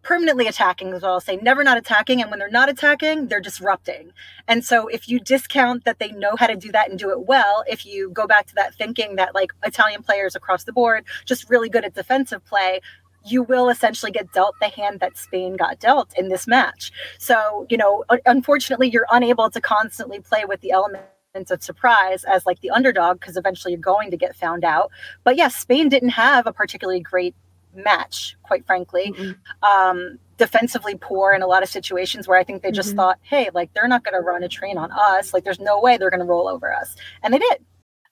[0.10, 1.14] permanently attacking as well.
[1.14, 2.20] I'll say never not attacking.
[2.20, 4.12] And when they're not attacking, they're disrupting.
[4.48, 7.28] And so if you discount that they know how to do that and do it
[7.28, 11.06] well, if you go back to that thinking that like Italian players across the board,
[11.26, 12.82] just really good at defensive play,
[13.24, 16.92] you will essentially get dealt the hand that Spain got dealt in this match.
[17.20, 21.04] So, you know, unfortunately, you're unable to constantly play with the element
[21.52, 24.90] of surprise as like the underdog because eventually you're going to get found out.
[25.24, 27.36] But yes, yeah, Spain didn't have a particularly great
[27.74, 29.14] match, quite frankly.
[29.16, 29.70] Mm-hmm.
[29.70, 32.98] Um, defensively poor in a lot of situations where I think they just mm-hmm.
[32.98, 35.34] thought, hey, like they're not going to run a train on us.
[35.34, 36.96] Like there's no way they're going to roll over us.
[37.22, 37.66] And they did.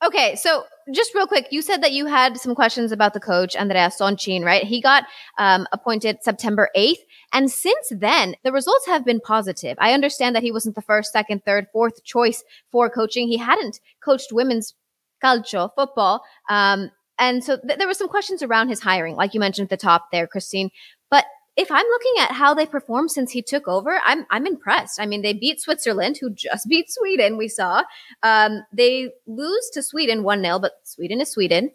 [0.06, 3.56] Okay, so just real quick, you said that you had some questions about the coach,
[3.56, 4.64] Andrea Soncin, right?
[4.64, 5.06] He got
[5.40, 7.00] um, appointed September 8th.
[7.34, 9.76] And since then, the results have been positive.
[9.80, 13.28] I understand that he wasn't the first, second, third, fourth choice for coaching.
[13.28, 14.76] He hadn't coached women's
[15.24, 19.40] calcio, football, um, and so th- there were some questions around his hiring, like you
[19.40, 20.70] mentioned at the top there, Christine.
[21.10, 21.26] But
[21.58, 25.02] if I'm looking at how they performed since he took over, I'm I'm impressed.
[25.02, 27.38] I mean, they beat Switzerland, who just beat Sweden.
[27.38, 27.84] We saw
[28.24, 31.72] um, they lose to Sweden one 0 but Sweden is Sweden.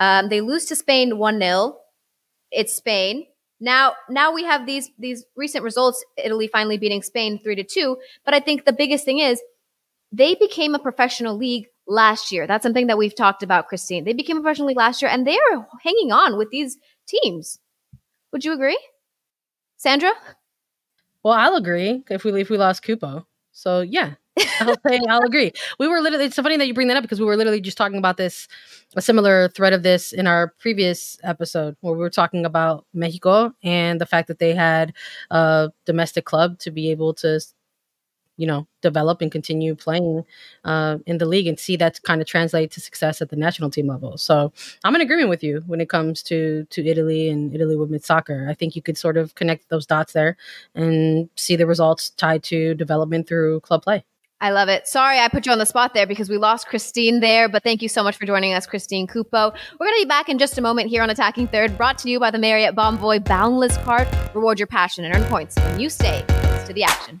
[0.00, 1.76] Um, they lose to Spain one 0
[2.50, 3.26] It's Spain.
[3.60, 6.04] Now, now we have these these recent results.
[6.16, 7.98] Italy finally beating Spain three to two.
[8.24, 9.42] But I think the biggest thing is
[10.10, 12.46] they became a professional league last year.
[12.46, 14.04] That's something that we've talked about, Christine.
[14.04, 16.76] They became a professional league last year and they are hanging on with these
[17.08, 17.58] teams.
[18.32, 18.78] Would you agree?
[19.78, 20.12] Sandra?
[21.22, 23.26] Well, I'll agree if we if we lost Cupo.
[23.52, 24.14] So yeah,
[24.60, 25.52] I'll say I'll agree.
[25.78, 26.26] We were literally.
[26.26, 28.16] It's so funny that you bring that up because we were literally just talking about
[28.16, 28.48] this,
[28.96, 33.52] a similar thread of this in our previous episode where we were talking about Mexico
[33.62, 34.92] and the fact that they had
[35.30, 37.40] a domestic club to be able to
[38.38, 40.24] you know develop and continue playing
[40.64, 43.68] uh, in the league and see that kind of translate to success at the national
[43.68, 44.16] team level.
[44.16, 44.52] So
[44.84, 48.46] I'm in agreement with you when it comes to to Italy and Italy women's soccer.
[48.48, 50.36] I think you could sort of connect those dots there
[50.74, 54.04] and see the results tied to development through club play.
[54.40, 54.86] I love it.
[54.86, 57.82] Sorry, I put you on the spot there because we lost Christine there, but thank
[57.82, 59.50] you so much for joining us, Christine Cupo.
[59.50, 62.10] We're going to be back in just a moment here on Attacking Third, brought to
[62.10, 64.06] you by the Marriott Bonvoy Boundless Card.
[64.34, 66.24] Reward your passion and earn points when you stay
[66.66, 67.20] to the action.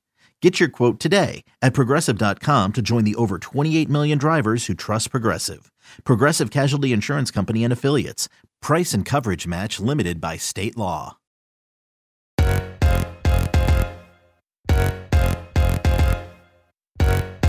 [0.41, 5.11] Get your quote today at progressive.com to join the over 28 million drivers who trust
[5.11, 5.71] Progressive.
[6.03, 8.27] Progressive Casualty Insurance Company and Affiliates.
[8.59, 11.17] Price and coverage match limited by state law.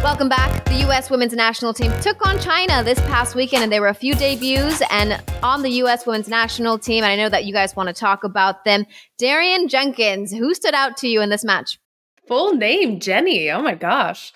[0.02, 0.66] Welcome back.
[0.66, 1.08] The U.S.
[1.08, 4.82] women's national team took on China this past weekend, and there were a few debuts.
[4.90, 6.04] And on the U.S.
[6.04, 8.84] women's national team, and I know that you guys want to talk about them,
[9.16, 11.78] Darian Jenkins, who stood out to you in this match?
[12.32, 13.50] Full name, Jenny.
[13.50, 14.32] Oh my gosh.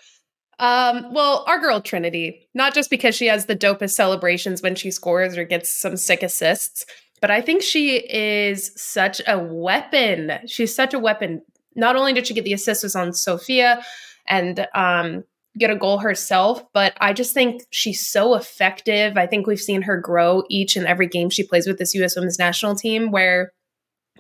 [0.58, 4.90] Um, well, our girl Trinity, not just because she has the dopest celebrations when she
[4.90, 6.84] scores or gets some sick assists,
[7.22, 10.32] but I think she is such a weapon.
[10.46, 11.40] She's such a weapon.
[11.74, 13.82] Not only did she get the assists on Sophia
[14.28, 15.24] and um,
[15.58, 19.16] get a goal herself, but I just think she's so effective.
[19.16, 22.14] I think we've seen her grow each and every game she plays with this US
[22.14, 23.54] women's national team where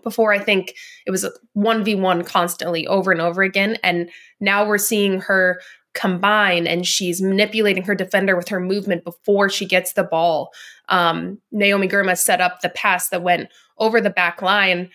[0.06, 0.72] before I think
[1.04, 1.26] it was
[1.56, 5.60] 1v1 constantly over and over again and now we're seeing her
[5.96, 10.52] combine and she's manipulating her defender with her movement before she gets the ball.
[10.88, 13.48] Um, Naomi Girma set up the pass that went
[13.78, 14.90] over the back line,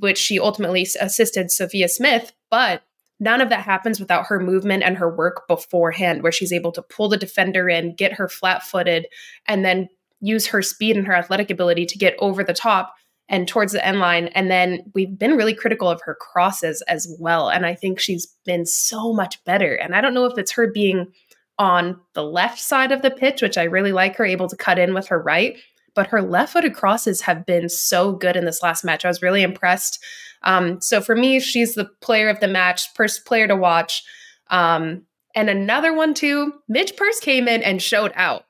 [0.00, 2.82] which she ultimately assisted Sophia Smith, but
[3.20, 6.82] none of that happens without her movement and her work beforehand, where she's able to
[6.82, 9.06] pull the defender in, get her flat footed,
[9.46, 9.88] and then
[10.20, 12.94] use her speed and her athletic ability to get over the top
[13.28, 14.28] and towards the end line.
[14.28, 17.48] And then we've been really critical of her crosses as well.
[17.48, 19.74] And I think she's been so much better.
[19.74, 21.12] And I don't know if it's her being
[21.58, 24.78] on the left side of the pitch, which I really like her, able to cut
[24.78, 25.56] in with her right.
[25.94, 29.04] But her left footed crosses have been so good in this last match.
[29.04, 30.04] I was really impressed.
[30.42, 34.04] Um, so for me, she's the player of the match, first player to watch.
[34.50, 35.02] Um,
[35.34, 38.45] and another one too, Midge Purce came in and showed out.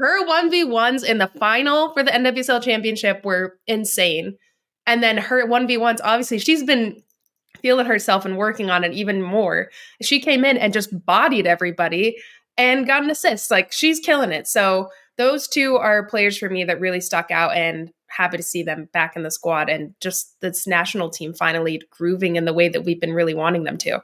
[0.00, 4.38] Her 1v1s in the final for the NWSL championship were insane.
[4.86, 7.02] And then her 1v1s, obviously, she's been
[7.60, 9.68] feeling herself and working on it even more.
[10.00, 12.16] She came in and just bodied everybody
[12.56, 13.50] and got an assist.
[13.50, 14.48] Like she's killing it.
[14.48, 14.88] So
[15.18, 18.88] those two are players for me that really stuck out and happy to see them
[18.94, 22.84] back in the squad and just this national team finally grooving in the way that
[22.84, 24.02] we've been really wanting them to.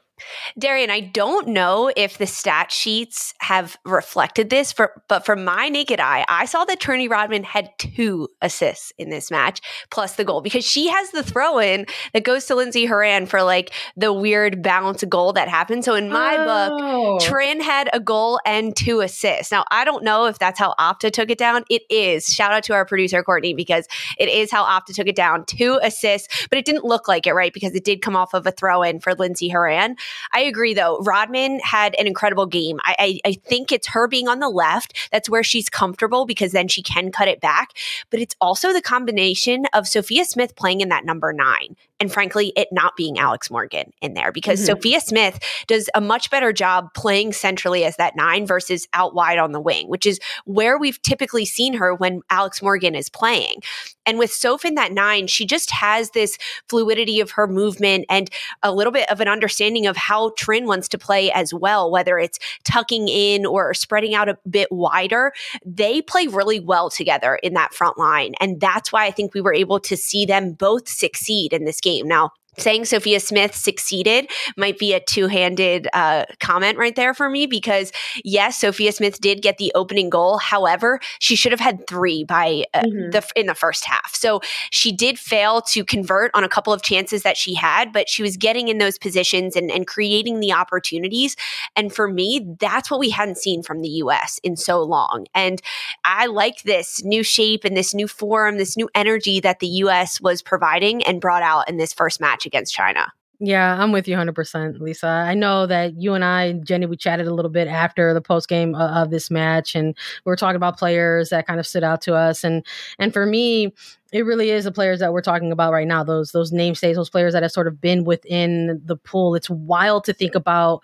[0.59, 5.69] Darian, I don't know if the stat sheets have reflected this, for, but from my
[5.69, 9.61] naked eye, I saw that Trinity Rodman had two assists in this match,
[9.91, 13.43] plus the goal, because she has the throw in that goes to Lindsay Horan for
[13.43, 15.85] like the weird bounce goal that happened.
[15.85, 17.19] So in my oh.
[17.19, 19.53] book, Trin had a goal and two assists.
[19.53, 21.65] Now, I don't know if that's how Opta took it down.
[21.69, 22.27] It is.
[22.27, 23.87] Shout out to our producer, Courtney, because
[24.19, 25.45] it is how Opta took it down.
[25.45, 27.53] Two assists, but it didn't look like it, right?
[27.53, 29.97] Because it did come off of a throw in for Lindsay Horan.
[30.33, 30.99] I agree, though.
[30.99, 32.79] Rodman had an incredible game.
[32.85, 35.09] I, I, I think it's her being on the left.
[35.13, 37.71] That's where she's comfortable because then she can cut it back.
[38.11, 42.53] But it's also the combination of Sophia Smith playing in that number nine and frankly,
[42.57, 44.67] it not being Alex Morgan in there because mm-hmm.
[44.67, 49.39] Sophia Smith does a much better job playing centrally as that nine versus out wide
[49.39, 53.61] on the wing, which is where we've typically seen her when Alex Morgan is playing.
[54.05, 56.39] And with Soph in that nine, she just has this
[56.69, 58.31] fluidity of her movement and
[58.63, 62.19] a little bit of an understanding of how Trin wants to play as well, whether
[62.19, 65.33] it's tucking in or spreading out a bit wider.
[65.65, 68.35] They play really well together in that front line.
[68.41, 71.81] And that's why I think we were able to see them both succeed in this
[71.81, 72.07] game.
[72.07, 77.29] Now, saying Sophia Smith succeeded might be a two handed uh, comment right there for
[77.29, 77.93] me because,
[78.25, 80.39] yes, Sophia Smith did get the opening goal.
[80.39, 83.11] However, she should have had three by uh, mm-hmm.
[83.11, 84.15] the in the first half.
[84.15, 84.41] So
[84.71, 88.23] she did fail to convert on a couple of chances that she had, but she
[88.23, 91.37] was getting in those positions and, and creating the opportunities.
[91.75, 94.41] And for me, that's what we hadn't seen from the U.S.
[94.43, 95.27] in so long.
[95.35, 95.61] And
[96.05, 100.21] I like this new shape and this new form, this new energy that the U.S.
[100.21, 103.13] was providing and brought out in this first match against China.
[103.39, 105.07] Yeah, I'm with you 100%, Lisa.
[105.07, 108.49] I know that you and I, Jenny, we chatted a little bit after the post
[108.49, 109.89] game of, uh, of this match, and
[110.25, 112.45] we were talking about players that kind of stood out to us.
[112.45, 112.65] And
[112.99, 113.75] and for me,
[114.11, 116.03] it really is the players that we're talking about right now.
[116.03, 119.35] Those those namesakes, those players that have sort of been within the pool.
[119.35, 120.83] It's wild to think about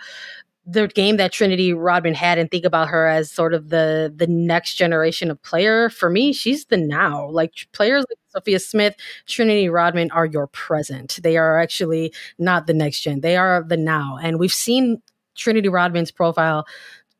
[0.65, 4.27] the game that Trinity Rodman had and think about her as sort of the the
[4.27, 5.91] next generation of player.
[5.91, 7.29] For me, she's the now.
[7.29, 8.95] Like players like Sophia Smith,
[9.27, 11.19] Trinity Rodman are your present.
[11.23, 13.21] They are actually not the next gen.
[13.21, 14.19] They are the now.
[14.23, 15.03] And we've seen
[15.37, 16.65] Trinity Rodman's profile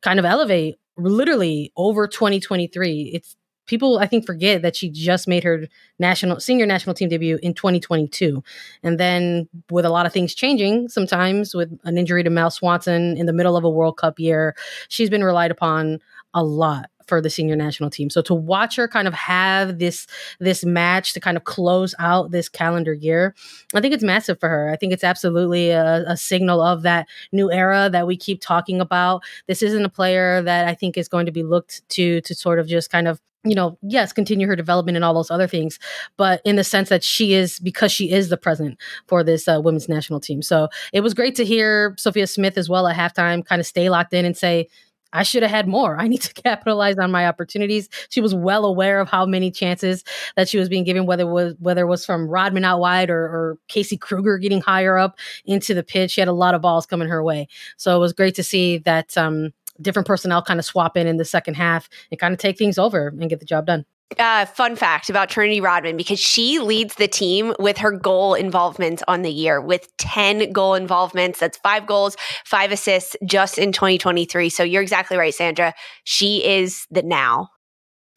[0.03, 3.11] kind of elevate literally over 2023.
[3.15, 3.37] It's
[3.73, 5.67] people I think forget that she just made her
[5.99, 8.45] national senior national team debut in 2022.
[8.83, 13.17] And then with a lot of things changing, sometimes with an injury to Mal Swanson
[13.17, 14.55] in the middle of a World Cup year,
[14.89, 16.01] she's been relied upon
[16.35, 18.11] a lot for the senior national team.
[18.11, 20.07] So to watch her kind of have this
[20.39, 23.35] this match to kind of close out this calendar year,
[23.75, 24.71] I think it's massive for her.
[24.71, 28.81] I think it's absolutely a, a signal of that new era that we keep talking
[28.81, 29.23] about.
[29.47, 32.59] This isn't a player that I think is going to be looked to to sort
[32.59, 35.79] of just kind of you know, yes, continue her development and all those other things,
[36.17, 38.79] but in the sense that she is because she is the president
[39.09, 40.43] for this uh, women's national team.
[40.43, 43.91] So it was great to hear Sophia Smith as well at halftime kind of stay
[43.91, 44.69] locked in and say,
[45.13, 45.99] I should have had more.
[45.99, 47.89] I need to capitalize on my opportunities.
[48.09, 50.05] She was well aware of how many chances
[50.37, 53.11] that she was being given, whether it was whether it was from Rodman out wide
[53.11, 56.13] or, or Casey Krueger getting higher up into the pitch.
[56.13, 57.49] She had a lot of balls coming her way.
[57.77, 61.17] So it was great to see that um, different personnel kind of swap in in
[61.17, 63.85] the second half and kind of take things over and get the job done.
[64.19, 69.03] Uh, fun fact about Trinity Rodman because she leads the team with her goal involvements
[69.09, 71.41] on the year with 10 goal involvements.
[71.41, 74.49] That's five goals, five assists just in 2023.
[74.49, 75.75] So you're exactly right, Sandra.
[76.05, 77.49] She is the now.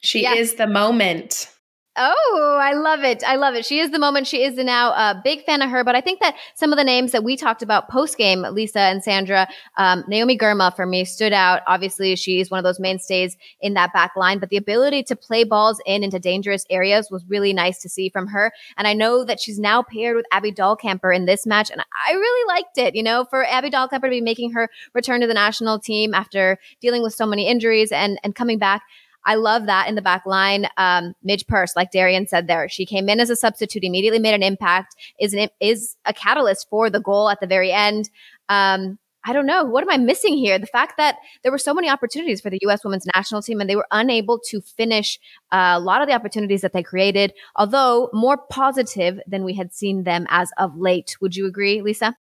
[0.02, 0.34] She yeah.
[0.34, 1.50] is the moment.
[1.98, 3.24] Oh, I love it.
[3.26, 3.66] I love it.
[3.66, 4.28] She is the moment.
[4.28, 4.92] She is now.
[4.92, 5.84] A big fan of her.
[5.84, 8.80] But I think that some of the names that we talked about post game, Lisa
[8.80, 11.62] and Sandra, um, Naomi Girma for me stood out.
[11.68, 14.40] Obviously, she's one of those mainstays in that back line.
[14.40, 18.10] But the ability to play balls in into dangerous areas was really nice to see
[18.10, 18.52] from her.
[18.78, 21.72] And I know that she's now paired with Abby Dahlkemper in this match.
[21.72, 25.22] And I really liked it, you know, for Abby Dahlkemper to be making her return
[25.22, 28.82] to the national team after dealing with so many injuries and, and coming back.
[29.26, 30.68] I love that in the back line.
[30.78, 34.34] Um, Midge Purce, like Darian said there, she came in as a substitute, immediately made
[34.34, 38.10] an impact, is an, is a catalyst for the goal at the very end.
[38.50, 39.64] Um, I don't know.
[39.64, 40.60] What am I missing here?
[40.60, 42.84] The fact that there were so many opportunities for the U.S.
[42.84, 45.20] women's national team and they were unable to finish
[45.52, 49.74] uh, a lot of the opportunities that they created, although more positive than we had
[49.74, 51.18] seen them as of late.
[51.22, 52.16] Would you agree, Lisa?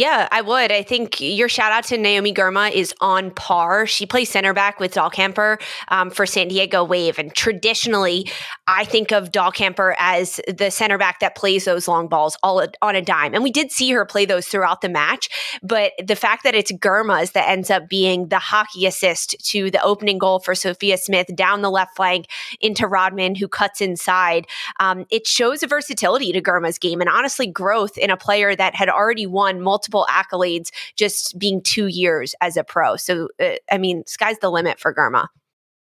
[0.00, 0.72] Yeah, I would.
[0.72, 3.86] I think your shout out to Naomi Girma is on par.
[3.86, 7.18] She plays center back with Dahlkemper um, for San Diego Wave.
[7.18, 8.26] And traditionally,
[8.66, 12.96] I think of Dahlkemper as the center back that plays those long balls all on
[12.96, 13.34] a dime.
[13.34, 15.28] And we did see her play those throughout the match.
[15.62, 19.82] But the fact that it's Girma's that ends up being the hockey assist to the
[19.82, 22.24] opening goal for Sophia Smith down the left flank
[22.62, 24.46] into Rodman, who cuts inside,
[24.78, 28.74] um, it shows a versatility to Girma's game and honestly growth in a player that
[28.74, 32.96] had already won multiple multiple accolades just being two years as a pro.
[32.96, 35.28] So, uh, I mean, sky's the limit for Girma.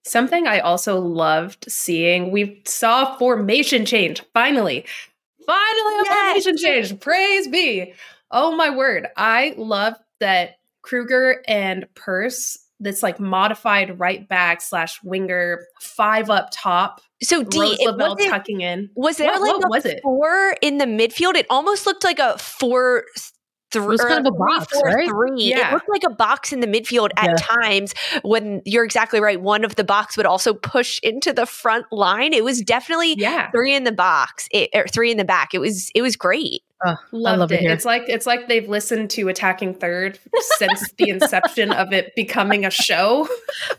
[0.06, 4.86] Something I also loved seeing, we saw formation change finally.
[5.46, 6.24] Finally, a yes.
[6.24, 7.00] formation change.
[7.00, 7.94] Praise be.
[8.32, 9.08] Oh my word.
[9.16, 16.50] I love that Krueger and Purce, this like modified right back slash winger, five up
[16.52, 17.00] top.
[17.22, 18.90] So D Rose Lavelle tucking in.
[18.96, 20.02] Was there what, like what was it?
[20.02, 21.36] four in the midfield?
[21.36, 23.06] It almost looked like a four
[23.74, 23.84] three.
[23.84, 25.10] It was kind of a box, three, four, right?
[25.10, 25.44] Three.
[25.44, 25.70] Yeah.
[25.70, 27.36] It looked like a box in the midfield at yeah.
[27.36, 27.94] times.
[28.24, 32.34] When you're exactly right, one of the box would also push into the front line.
[32.34, 33.52] It was definitely yeah.
[33.52, 35.54] three in the box, it, or er, three in the back.
[35.54, 36.64] It was it was great.
[36.86, 37.64] Oh, Loved love it.
[37.64, 40.20] it it's like it's like they've listened to Attacking Third
[40.58, 43.28] since the inception of it becoming a show.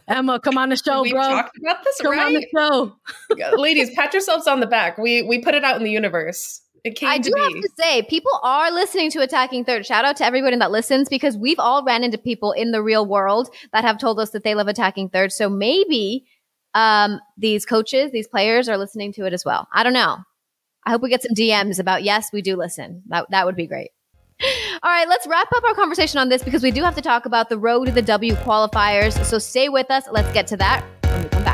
[0.08, 1.22] Emma, come on the show, we bro.
[1.22, 2.26] talked about this, come right?
[2.26, 3.90] on the show, ladies.
[3.94, 4.96] Pat yourselves on the back.
[4.96, 6.62] We we put it out in the universe.
[6.84, 7.40] It came I do be.
[7.40, 9.86] have to say, people are listening to Attacking Third.
[9.86, 13.06] Shout out to everybody that listens because we've all ran into people in the real
[13.06, 15.32] world that have told us that they love Attacking Third.
[15.32, 16.26] So maybe
[16.74, 19.66] um, these coaches, these players are listening to it as well.
[19.72, 20.18] I don't know.
[20.84, 23.02] I hope we get some DMs about yes, we do listen.
[23.06, 23.90] That that would be great.
[24.82, 27.24] All right, let's wrap up our conversation on this because we do have to talk
[27.24, 29.24] about the road to the W qualifiers.
[29.24, 30.04] So stay with us.
[30.10, 31.53] Let's get to that when we come back.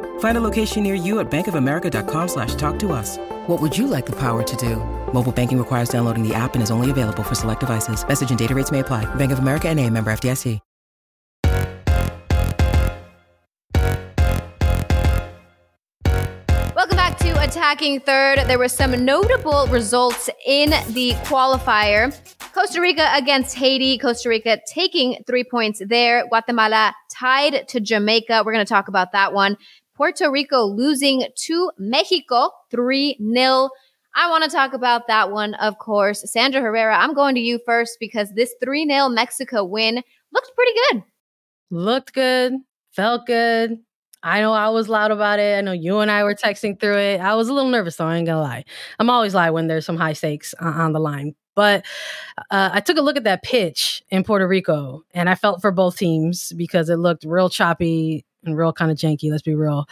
[0.21, 3.17] Find a location near you at bankofamerica.com slash talk to us.
[3.47, 4.75] What would you like the power to do?
[5.13, 8.07] Mobile banking requires downloading the app and is only available for select devices.
[8.07, 9.03] Message and data rates may apply.
[9.15, 10.59] Bank of America and a member FDIC.
[16.75, 18.39] Welcome back to Attacking third.
[18.47, 22.15] There were some notable results in the qualifier.
[22.53, 23.97] Costa Rica against Haiti.
[23.97, 26.27] Costa Rica taking three points there.
[26.27, 28.43] Guatemala tied to Jamaica.
[28.45, 29.57] We're going to talk about that one.
[30.01, 33.69] Puerto Rico losing to Mexico 3 0.
[34.15, 36.23] I want to talk about that one, of course.
[36.25, 40.01] Sandra Herrera, I'm going to you first because this 3 0 Mexico win
[40.33, 41.03] looked pretty good.
[41.69, 42.53] Looked good,
[42.93, 43.77] felt good.
[44.23, 45.59] I know I was loud about it.
[45.59, 47.21] I know you and I were texting through it.
[47.21, 48.07] I was a little nervous, though.
[48.07, 48.65] I ain't gonna lie.
[48.97, 51.35] I'm always lie when there's some high stakes on the line.
[51.55, 51.85] But
[52.49, 55.69] uh, I took a look at that pitch in Puerto Rico, and I felt for
[55.69, 59.29] both teams because it looked real choppy and real kind of janky.
[59.29, 59.87] Let's be real.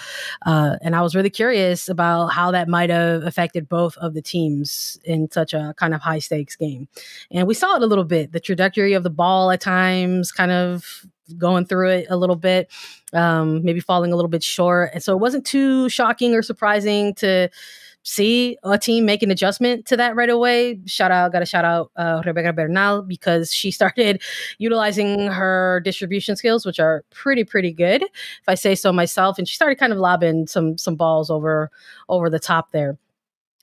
[0.46, 4.22] Uh, and I was really curious about how that might have affected both of the
[4.22, 6.88] teams in such a kind of high stakes game.
[7.32, 8.32] And we saw it a little bit.
[8.32, 11.06] The trajectory of the ball at times kind of
[11.38, 12.72] going through it a little bit,
[13.14, 14.92] um, maybe falling a little bit short.
[14.94, 17.50] And so it wasn't too shocking or surprising to
[18.10, 20.80] see a team make an adjustment to that right away.
[20.86, 24.22] Shout out, got to shout out uh, Rebecca Bernal because she started
[24.58, 29.38] utilizing her distribution skills, which are pretty pretty good, if I say so myself.
[29.38, 31.70] And she started kind of lobbing some some balls over
[32.08, 32.98] over the top there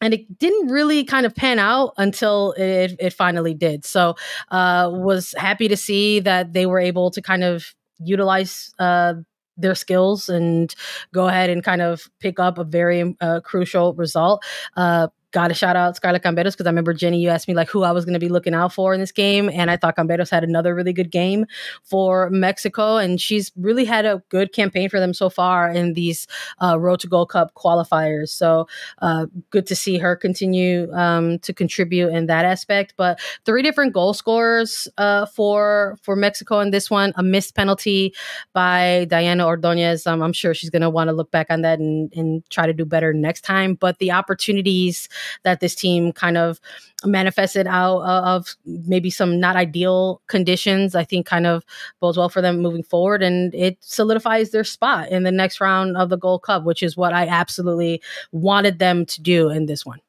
[0.02, 3.82] and it didn't really kind of pan out until it, it finally did.
[3.84, 4.14] So,
[4.50, 9.14] uh, was happy to see that they were able to kind of utilize uh,
[9.56, 10.74] their skills and
[11.12, 14.42] go ahead and kind of pick up a very uh, crucial result.
[14.76, 17.68] Uh, got to shout out Scarlett Camberos because I remember Jenny, you asked me like
[17.68, 19.94] who I was going to be looking out for in this game, and I thought
[19.94, 21.44] Camberos had another really good game
[21.82, 26.26] for Mexico, and she's really had a good campaign for them so far in these
[26.62, 28.30] uh, Road to Gold Cup qualifiers.
[28.30, 28.66] So
[29.02, 32.94] uh, good to see her continue um, to contribute in that aspect.
[32.96, 38.14] But three different goal scorers uh, for for Mexico in this one, a missed penalty
[38.54, 40.06] by Diana Ordonez.
[40.06, 42.64] Um, I'm sure she's going to want to look back on that and, and try
[42.64, 43.74] to do better next time.
[43.74, 45.10] But the opportunities
[45.42, 46.60] that this team kind of
[47.04, 51.64] manifested out uh, of maybe some not ideal conditions, I think kind of
[52.00, 53.22] bodes well for them moving forward.
[53.22, 56.96] And it solidifies their spot in the next round of the Gold Cup, which is
[56.96, 58.02] what I absolutely
[58.32, 60.00] wanted them to do in this one.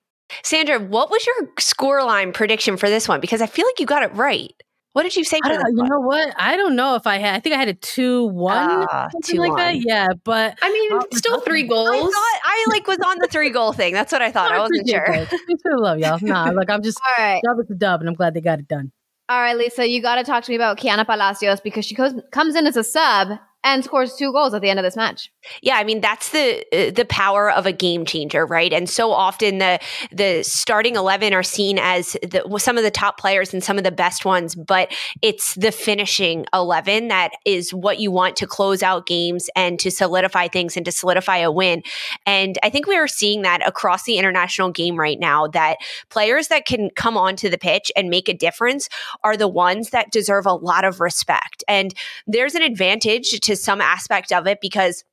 [0.43, 3.21] Sandra, what was your scoreline prediction for this one?
[3.21, 4.53] Because I feel like you got it right.
[4.97, 5.39] What did you say?
[5.45, 5.89] you one?
[5.89, 6.33] know what?
[6.39, 7.35] I don't know if I had.
[7.35, 9.59] I think I had a two one, uh, something two, like one.
[9.59, 9.75] that.
[9.79, 11.87] Yeah, but I mean, still three goals.
[11.87, 13.93] I thought I like was on the three goal thing.
[13.93, 14.51] That's what I thought.
[14.51, 15.07] I wasn't sure.
[15.07, 15.27] I
[15.75, 16.17] love y'all.
[16.19, 17.39] Nah, like I'm just all right.
[17.45, 18.91] Dub is a dub, and I'm glad they got it done.
[19.29, 22.13] All right, Lisa, you got to talk to me about Kiana Palacios because she goes,
[22.31, 23.37] comes in as a sub
[23.67, 25.29] and scores two goals at the end of this match.
[25.61, 28.71] Yeah, I mean that's the uh, the power of a game changer, right?
[28.71, 29.79] And so often the
[30.11, 33.83] the starting 11 are seen as the, some of the top players and some of
[33.83, 38.81] the best ones, but it's the finishing 11 that is what you want to close
[38.81, 41.83] out games and to solidify things and to solidify a win.
[42.25, 45.77] And I think we are seeing that across the international game right now that
[46.09, 48.87] players that can come onto the pitch and make a difference
[49.25, 51.65] are the ones that deserve a lot of respect.
[51.67, 51.93] And
[52.25, 55.03] there's an advantage to some aspect of it because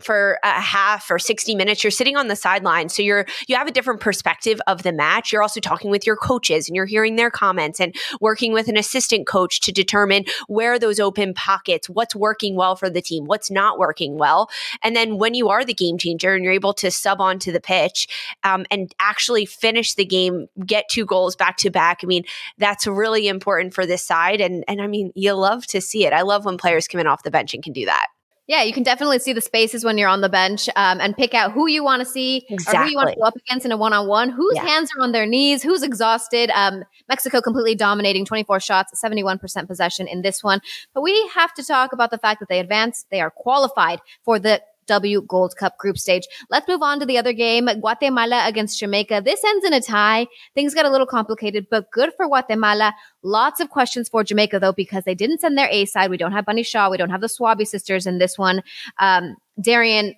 [0.00, 3.66] for a half or 60 minutes you're sitting on the sideline so you're you have
[3.66, 5.32] a different perspective of the match.
[5.32, 8.76] You're also talking with your coaches and you're hearing their comments and working with an
[8.76, 13.50] assistant coach to determine where those open pockets what's working well for the team what's
[13.50, 14.48] not working well.
[14.82, 17.60] And then when you are the game changer and you're able to sub onto the
[17.60, 18.08] pitch
[18.44, 22.24] um, and actually finish the game get two goals back to back i mean
[22.58, 26.12] that's really important for this side and and i mean you love to see it.
[26.12, 28.08] I love when players come in off the bench and can do that
[28.46, 31.32] yeah, you can definitely see the spaces when you're on the bench um, and pick
[31.32, 32.78] out who you want to see exactly.
[32.78, 34.66] or who you want to go up against in a one on one, whose yeah.
[34.66, 36.50] hands are on their knees, who's exhausted.
[36.50, 40.60] Um, Mexico completely dominating 24 shots, 71% possession in this one.
[40.92, 44.38] But we have to talk about the fact that they advanced, they are qualified for
[44.38, 46.26] the W Gold Cup group stage.
[46.50, 49.22] Let's move on to the other game Guatemala against Jamaica.
[49.24, 50.26] This ends in a tie.
[50.54, 52.94] Things got a little complicated, but good for Guatemala.
[53.22, 56.10] Lots of questions for Jamaica, though, because they didn't send their A side.
[56.10, 56.90] We don't have Bunny Shaw.
[56.90, 58.62] We don't have the Swaby sisters in this one.
[58.98, 60.14] Um, Darian,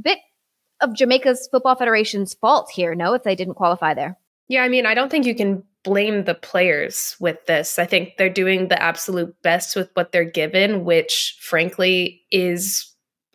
[0.00, 0.18] bit
[0.80, 4.16] of Jamaica's Football Federation's fault here, no, if they didn't qualify there.
[4.48, 7.78] Yeah, I mean, I don't think you can blame the players with this.
[7.78, 12.86] I think they're doing the absolute best with what they're given, which frankly is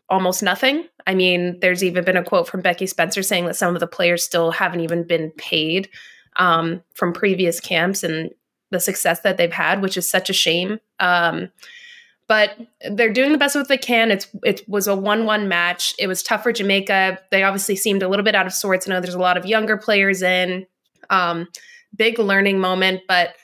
[0.09, 0.87] almost nothing.
[1.07, 3.87] I mean, there's even been a quote from Becky Spencer saying that some of the
[3.87, 5.89] players still haven't even been paid
[6.35, 8.31] um, from previous camps and
[8.71, 10.79] the success that they've had, which is such a shame.
[10.99, 11.49] Um,
[12.27, 12.57] but
[12.91, 14.09] they're doing the best with they can.
[14.09, 15.93] It's it was a one-one match.
[15.99, 17.19] It was tough for Jamaica.
[17.29, 18.87] They obviously seemed a little bit out of sorts.
[18.87, 20.65] I know there's a lot of younger players in.
[21.11, 21.47] Um,
[21.95, 23.35] big learning moment, but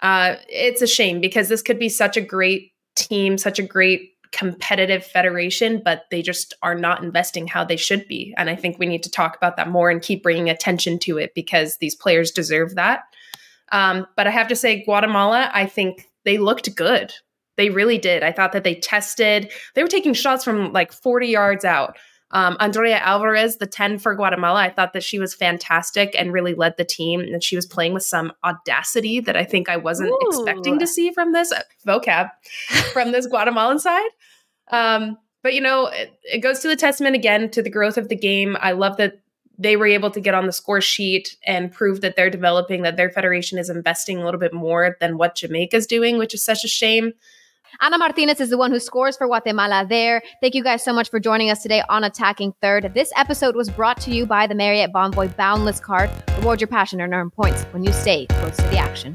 [0.00, 4.13] uh, it's a shame because this could be such a great team, such a great
[4.34, 8.34] competitive federation, but they just are not investing how they should be.
[8.36, 11.18] And I think we need to talk about that more and keep bringing attention to
[11.18, 13.02] it because these players deserve that.
[13.70, 17.14] Um, but I have to say, Guatemala, I think they looked good.
[17.56, 18.24] They really did.
[18.24, 21.96] I thought that they tested, they were taking shots from like 40 yards out.
[22.34, 26.52] Um, Andrea Alvarez, the 10 for Guatemala, I thought that she was fantastic and really
[26.52, 27.20] led the team.
[27.20, 30.18] And she was playing with some audacity that I think I wasn't Ooh.
[30.28, 32.30] expecting to see from this uh, vocab,
[32.92, 34.10] from this Guatemalan side.
[34.72, 38.08] Um, but, you know, it, it goes to the testament again to the growth of
[38.08, 38.56] the game.
[38.60, 39.20] I love that
[39.56, 42.96] they were able to get on the score sheet and prove that they're developing, that
[42.96, 46.64] their federation is investing a little bit more than what Jamaica's doing, which is such
[46.64, 47.12] a shame.
[47.80, 50.22] Ana Martinez is the one who scores for Guatemala there.
[50.40, 52.92] Thank you guys so much for joining us today on Attacking Third.
[52.94, 56.10] This episode was brought to you by the Marriott Bonvoy Boundless Card.
[56.38, 59.14] Reward your passion and earn points when you stay close to the action.